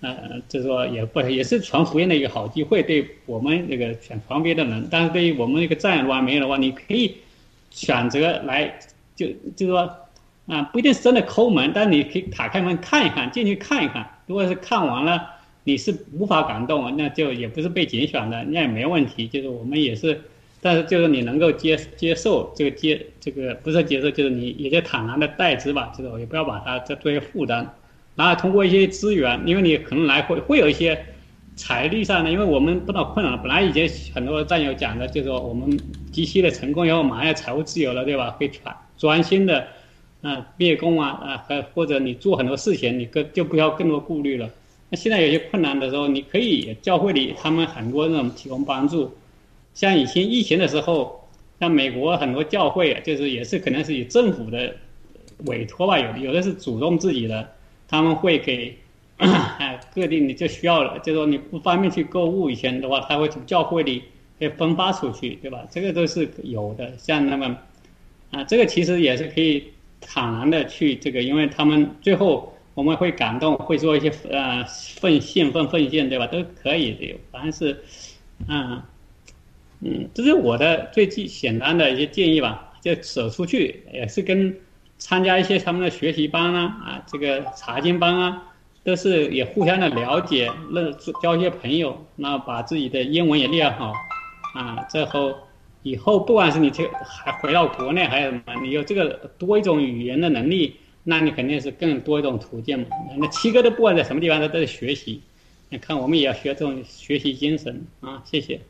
[0.00, 0.14] 呃，
[0.48, 7.14] 就是说也不也是传福音的一个好机会，对我们那个想传别的人，但是对于我们那个战友的话没有的话，你可以
[7.70, 8.78] 选择来，
[9.14, 9.96] 就就是说，
[10.48, 14.08] 啊，不一定是真的抠门，但你可以打开门看一看，进去看一看。
[14.26, 15.22] 如果是看完了
[15.64, 19.28] 你是无法感动，那就也不是被拣选的，那也没问题。
[19.28, 20.20] 就是我们也是。
[20.60, 27.74] 但是就是你能够接接受这个接这个不是接受，就是你也就坦然的代之吧，这种也不要把它这作为负担。
[28.16, 30.98] 然后通过一些资源，因为你可能来会会有一些
[31.54, 33.38] 财力上的，因为我们碰到困难了。
[33.38, 35.78] 本来以前很多战友讲的，就是说我们
[36.10, 38.30] 极其的成功以后，马上要财务自由了，对吧？
[38.30, 39.64] 会专专心的
[40.22, 44.50] 啊灭工啊啊，和或者你做很多事情，你更就不要更多顾虑了。
[44.90, 49.12] 那现在有些困难的时候，你可以教会里他们很多那种提供帮助。
[49.74, 51.28] 像以前疫情的时候，
[51.60, 54.74] 像美国很多教会，就是也是可能是以政府的
[55.44, 57.48] 委托吧，有有的是主动自己的，
[57.86, 58.76] 他们会给
[59.18, 64.02] 哎各地你就需要了，就说你不方便去购物以前的话，他会从教会里
[64.38, 65.66] 给分发出去，对吧？
[65.70, 66.92] 这个都是有的。
[66.96, 67.56] 像那么
[68.30, 69.64] 啊，这个其实也是可以
[70.00, 74.64] 坦然的去这个，因为他们最后我们会感动，会做一些呃
[75.00, 76.26] 奉献奉奉献，对吧？
[76.26, 77.82] 都可以的，反正是
[78.48, 78.82] 嗯。
[79.80, 82.64] 嗯，这是我的最简简单的一些建议吧。
[82.80, 84.52] 就走出去，也是跟
[84.98, 88.42] 参加一些他们的学习班啊，啊，这个查经班啊，
[88.82, 90.92] 都是也互相的了解，认
[91.22, 93.92] 交一些朋友，那把自己的英文也练好，
[94.54, 95.32] 啊，最后
[95.82, 102.88] 以后不管是你去还回到国内还是什么，你有这个多一种语言的能力，那你肯定是更多一种途径嘛。
[103.16, 105.22] 那七哥都不管在什么地方，他都在学习。
[105.70, 108.22] 你看，我们也要学这种学习精神啊！
[108.24, 108.60] 谢谢。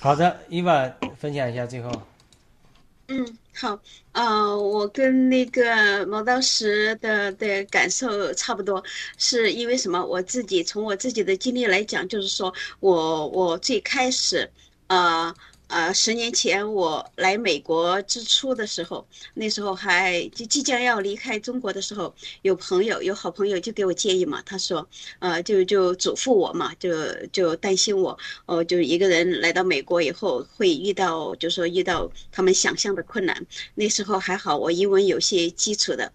[0.00, 1.90] 好的，伊娃分享一下最后。
[3.08, 3.78] 嗯，好，
[4.12, 8.82] 呃，我跟那个毛道石的的感受差不多，
[9.18, 10.04] 是因为什么？
[10.04, 14.48] 我自己从我自己的经历来讲，就是说我我最开始，
[14.86, 15.34] 呃。
[15.72, 24.86] 呃，十年前我来美国之初的时候，那时候还就即将要离开中国的时候，有朋友有好朋友就给我建议嘛，他说，
[25.18, 26.92] 呃，就就嘱咐我嘛，就
[27.28, 33.46] 就担心我，哦，就一个人来到美国以后会遇到，就说遇到他们想象的困难。
[33.74, 36.12] 那时候还好，我英文有些基础的。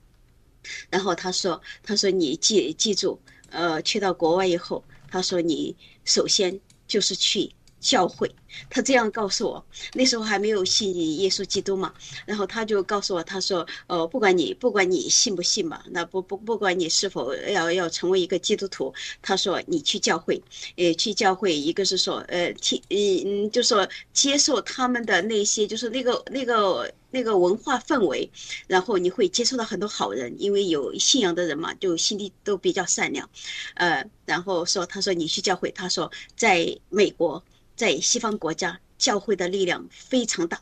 [0.92, 7.52] 然后他说，他说你记记住，呃，去到国外以后，他说你首先就是去。
[7.80, 8.34] 教会，
[8.70, 11.94] 他这样告诉我，那时候还没有信耶稣基督嘛，
[12.26, 20.42] 然后他就告诉我，他说，呃，不管你不管你信不信吧，那不不不管你是否要要成为一个基督徒，他说你去教会，
[20.76, 26.92] 呃，去教会，一个是说，呃，听，嗯嗯，就说接受他们的那些，就是那个那个。
[27.10, 28.30] 那个文化氛围，
[28.68, 33.28] 然后你会接触到很多好人，因为有信仰的人嘛，就心地都比较善良，
[33.76, 37.42] 呃，然后说他说你去教会，他说在美国，
[37.78, 40.60] 在西方国家，教会的力量非常大。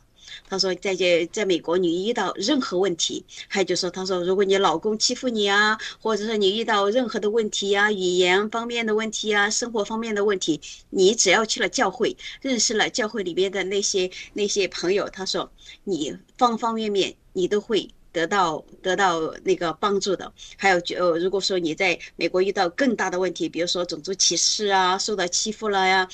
[0.48, 10.60] 他说，在这在美国，你遇到任何问题，还有就说，他说，如果你老公欺负你啊，或者是你遇到任何的问题呀，语言方面的问题啊，生活方面的问题，
[10.90, 15.50] 你只要去了教会，认识了教会里边的那些那些朋友，他说，
[15.84, 20.30] 你方方面面你都会得到得到那个帮助的。
[20.58, 26.06] 还有就如果说你在美国遇到更大的问题，比如说种族歧视啊，受到欺负了呀。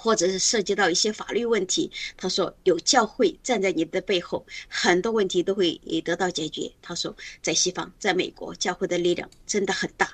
[0.00, 5.74] 或者是涉及到一些法律问题，他说有教会站在你的背后，很多问题都会
[6.04, 6.70] 得到解决。
[6.80, 10.08] 他说在西方，在美国，教会的力量真的很大。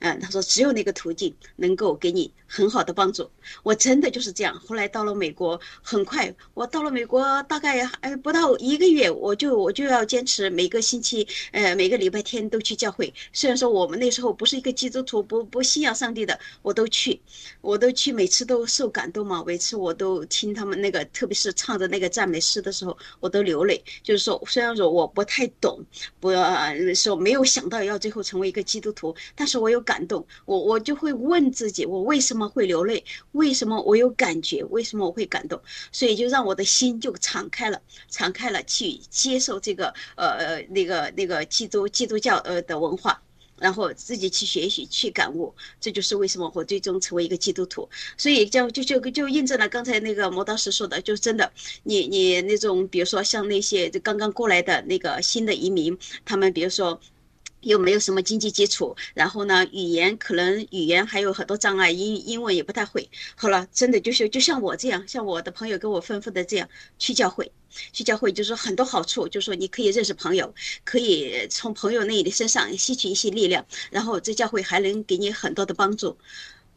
[0.00, 3.30] 嗯，他说只有那个途径能够给你很好的帮助。
[3.62, 4.58] 我真的就是这样。
[4.58, 13.14] 后来到了美国，很快我到了美国，大概还不到一个月，我就我就要坚持每个星期，呃，每个礼拜天都去教会。
[13.32, 17.20] 虽然说我们那时候不是一个基督徒，不不信仰上帝的，我都去，
[17.60, 19.27] 我都去，每次都受感动。
[19.28, 23.84] 嘛每次我都听他们那个，特别是唱的那个赞美诗的时候，我都流泪。
[24.02, 25.78] 就是说，虽然说我不太懂，
[26.18, 26.32] 不
[26.94, 30.26] 说没有想到要最后成为一个基督徒，但是我有感动。
[30.46, 33.04] 我我就会问自己，我为什么会流泪？
[33.32, 34.64] 为什么我有感觉？
[34.70, 35.60] 为什么我会感动？
[35.92, 43.20] 所以就让我的心就敞开了，敞开了去接受这个呃那个那个基督基督教呃的文化。
[43.60, 47.88] 然后自己去学习，去感悟，这就是为什么我最终成为一个基督徒。
[48.16, 51.52] 所以就就就就印证了刚才那个磨刀石说的，就真的，
[51.82, 57.00] 你你那种，比如说像那些就刚刚过来的那个新的移民，他们比如说。
[57.60, 63.08] 又没有什么经济基础，然后呢，语言可能语言还有很多障碍，英英文也不太会。
[63.34, 67.50] 好了，真的就是就像我这样，像我的朋友跟我吩咐的这样，去教会，
[67.92, 70.54] 去教会，就是很多好处，就是说你可以认识朋友，
[70.84, 76.16] 可以从朋友那里的身上吸取一些力量，然后这教会还能给你很多的帮助。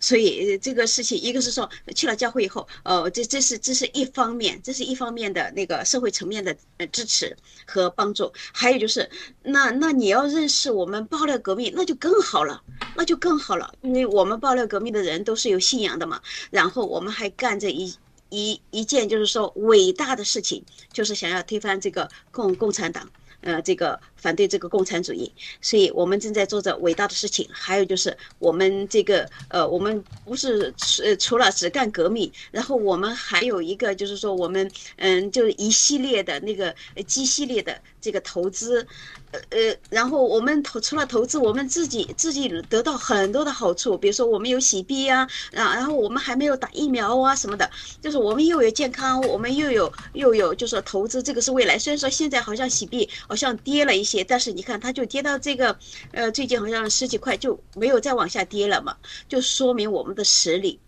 [0.01, 8.33] 所以这个事情，一个是说去了教会以后，呃，这这是这是一方面，这是一方面的那个社会层面的呃支持和帮助。
[8.51, 9.09] 还有就是，
[9.43, 12.61] 那那你要认识我们爆料革命，那就更好了，
[12.95, 16.19] 那就更好了，因为我们爆料革命的人都是有信仰的嘛。
[16.49, 17.93] 然后我们还干着一
[18.29, 23.07] 一一件就是说伟大的事情，就是想要推翻这个共共产党。
[23.41, 25.29] 呃，这个反对这个共产主义，
[25.61, 27.45] 所以我们正在做着伟大的事情。
[27.51, 36.73] 还有就是，我们这个呃，我们不是呃，除了只干革命，然后我们还有一个就是说，我们嗯，就是一系列的那个
[37.07, 38.85] 基系列的这个投资。
[39.31, 51.79] 呃呃，然后我们投除了投资，我们自己自己得到很多的好处，比如说我们有洗币啊，然，然后我们还没有打疫苗啊什么的，就是我们又有健康，我们又有又有，就是投资这个是未来。
[51.79, 55.77] 虽然说现在好像洗币好像跌了一但是你看它就跌到这个，
[56.11, 58.95] 呃，最近好像十几块就没有再往下跌了嘛，
[59.29, 60.79] 就说明我们的实力。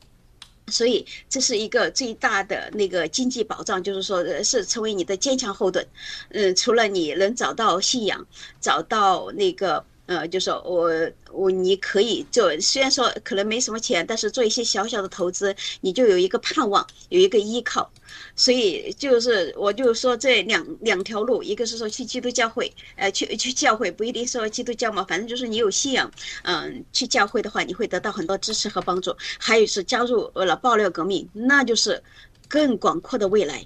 [0.67, 5.86] 所以这是一个最大的那个经济保障，就是说是成为你的坚强后盾。
[6.30, 8.26] 嗯，除了你能找到信仰，
[8.61, 10.91] 找到那个呃，就说我
[11.32, 17.89] 我你可以做，虽然说可能没什么钱，但是做一些小小的投资，你就有一个盼望，有一个依靠。
[18.36, 26.12] 所以就是，我就说这两两条路，一个是说去基督教会，呃，去去教会不一定说基督教嘛，反正就是你有信仰，
[26.43, 29.16] 嗯，去教会的话，你会得到很多支持和帮助。
[29.39, 32.04] 还有是加入了爆料革命，那就是
[32.47, 33.66] 更广阔的未来。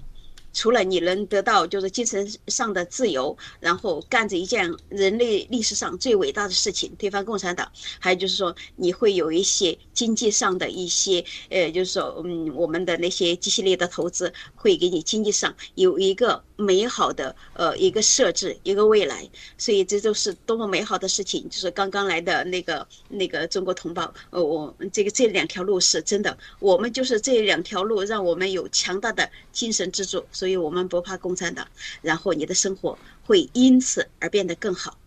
[0.52, 16.42] 除了你能得到就是精神上的自由，然后干着一件人类历史上最伟大的事情，推翻共产党，还有就是说你会有一些经济上的一些，呃，就是说，嗯，我们的那些机系列的投资会给你经济上有一个。
[16.60, 19.24] 美好的呃一个设置一个未来，
[19.56, 21.48] 所以这都是多么美好的事情。
[21.48, 31.64] 就是刚刚来的那个那个中国同胞，呃，我这个这两条路是真的，我们就是这两条路让我们有强大的精神支柱，所以我们不怕共产党，
[32.02, 34.98] 然后你的生活会因此而变得更好。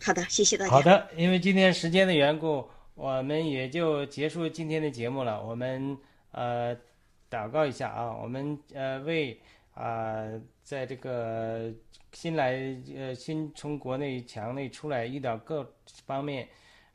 [0.00, 0.70] 好的，谢谢大家。
[0.70, 2.64] 好的，因为今天时间的缘故，
[2.98, 5.40] 我们也就结束今天的节目了。
[5.40, 5.96] 我们
[6.32, 6.76] 呃
[7.30, 9.40] 祷告一下啊，我们呃为
[9.72, 10.26] 啊。
[10.68, 11.72] 在这个
[12.12, 15.66] 新来呃新从国内墙内出来，遇到各
[16.04, 16.46] 方面，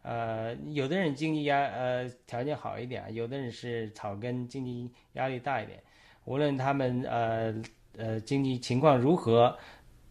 [0.04, 5.82] 呃，有的人经济压呃条件好一点，有的人是草根，经济压力大一点。
[6.26, 7.52] 无论他们呃
[7.98, 9.58] 呃经济情况如何，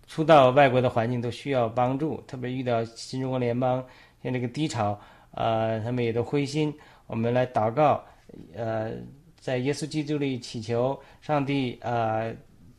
[0.08, 3.86] 初到外国的环境都需要帮助，特别遇到新中国联邦
[4.24, 5.00] 像这个低潮，
[5.32, 6.72] 呃，他们也都灰心。
[7.06, 8.04] 我们来祷告，
[8.54, 8.92] 呃，
[9.38, 12.34] 在耶稣基督里祈求上帝呃。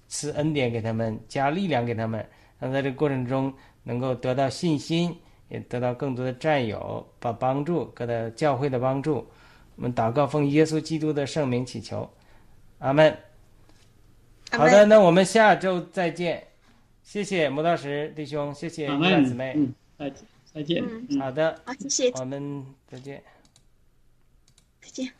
[0.09, 2.23] 赐恩典给他们，加力量给他们，
[2.59, 3.51] 让在这个过程中
[3.81, 5.17] 能够得到信心，
[5.49, 9.27] 也得到更多的战友，把帮助，得到教会的帮助。
[9.75, 12.07] 我们祷告，奉耶稣基督的圣名祈求，
[12.77, 13.11] 阿门。
[14.51, 16.43] 好的，那我们下周再见。
[17.01, 20.11] 谢谢磨刀石弟兄，谢谢阿姊妹，嗯，再
[20.53, 20.83] 再见。
[21.19, 23.23] 好的，好，谢谢，我们再见，
[24.81, 25.11] 再见。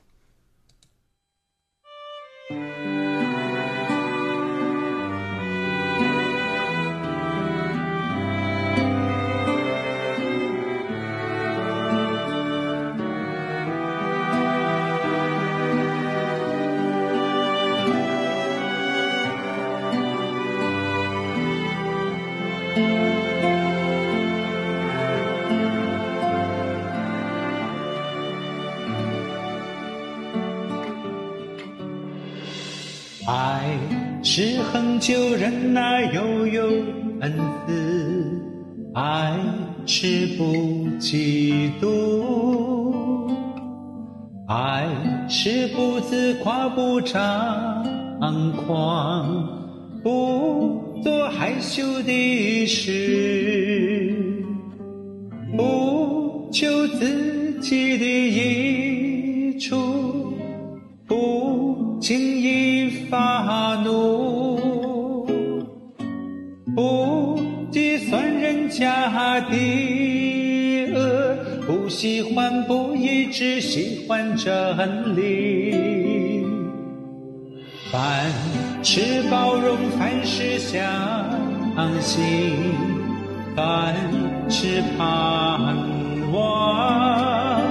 [35.04, 36.64] 是恒久忍耐，又有
[37.20, 37.34] 恩
[37.68, 37.74] 慈；
[38.93, 39.38] 爱
[39.86, 40.45] 是不
[40.97, 42.95] 嫉妒；
[44.47, 44.88] 爱
[45.28, 47.84] 是不自夸，不张
[48.66, 49.45] 狂，
[50.01, 54.41] 不做害羞的事，
[55.58, 60.34] 不求自己的益处，
[61.06, 63.82] 不轻易发怒，
[66.76, 67.39] 不
[67.71, 76.45] 计算人家的恶，不喜欢不义，只喜欢真理。
[77.91, 78.26] 凡
[78.82, 80.82] 事包容，凡事相
[82.01, 82.55] 信，
[83.55, 83.93] 凡
[84.49, 85.76] 事盼
[86.32, 87.61] 望，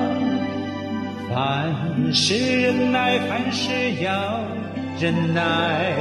[1.29, 1.75] 凡
[2.13, 4.41] 事忍耐，凡事要
[5.01, 5.93] 忍耐，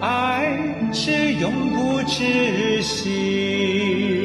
[0.00, 0.56] 爱
[0.92, 4.17] 是永不止息。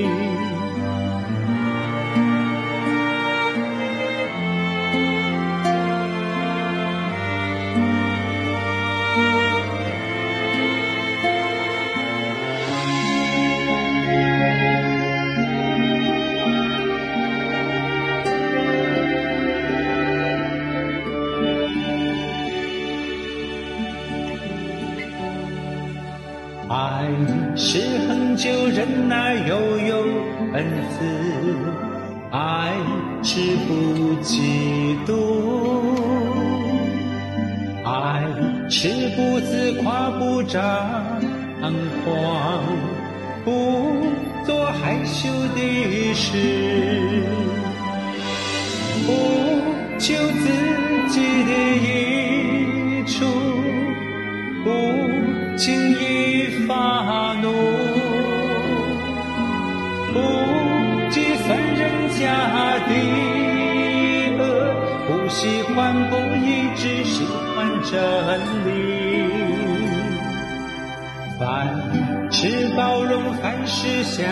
[73.84, 74.24] 是相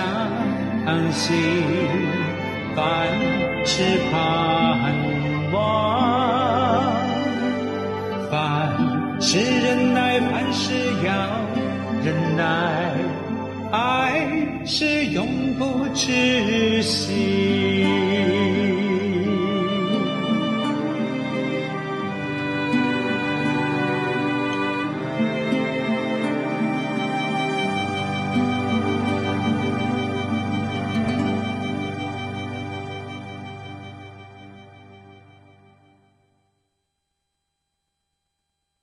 [1.11, 1.35] 信，
[2.73, 3.05] 凡
[3.65, 4.95] 事盼
[5.51, 6.93] 望，
[8.31, 10.73] 凡事忍耐，凡事
[11.05, 11.11] 要
[12.01, 12.93] 忍耐，
[13.73, 14.25] 爱
[14.65, 16.40] 是永不止。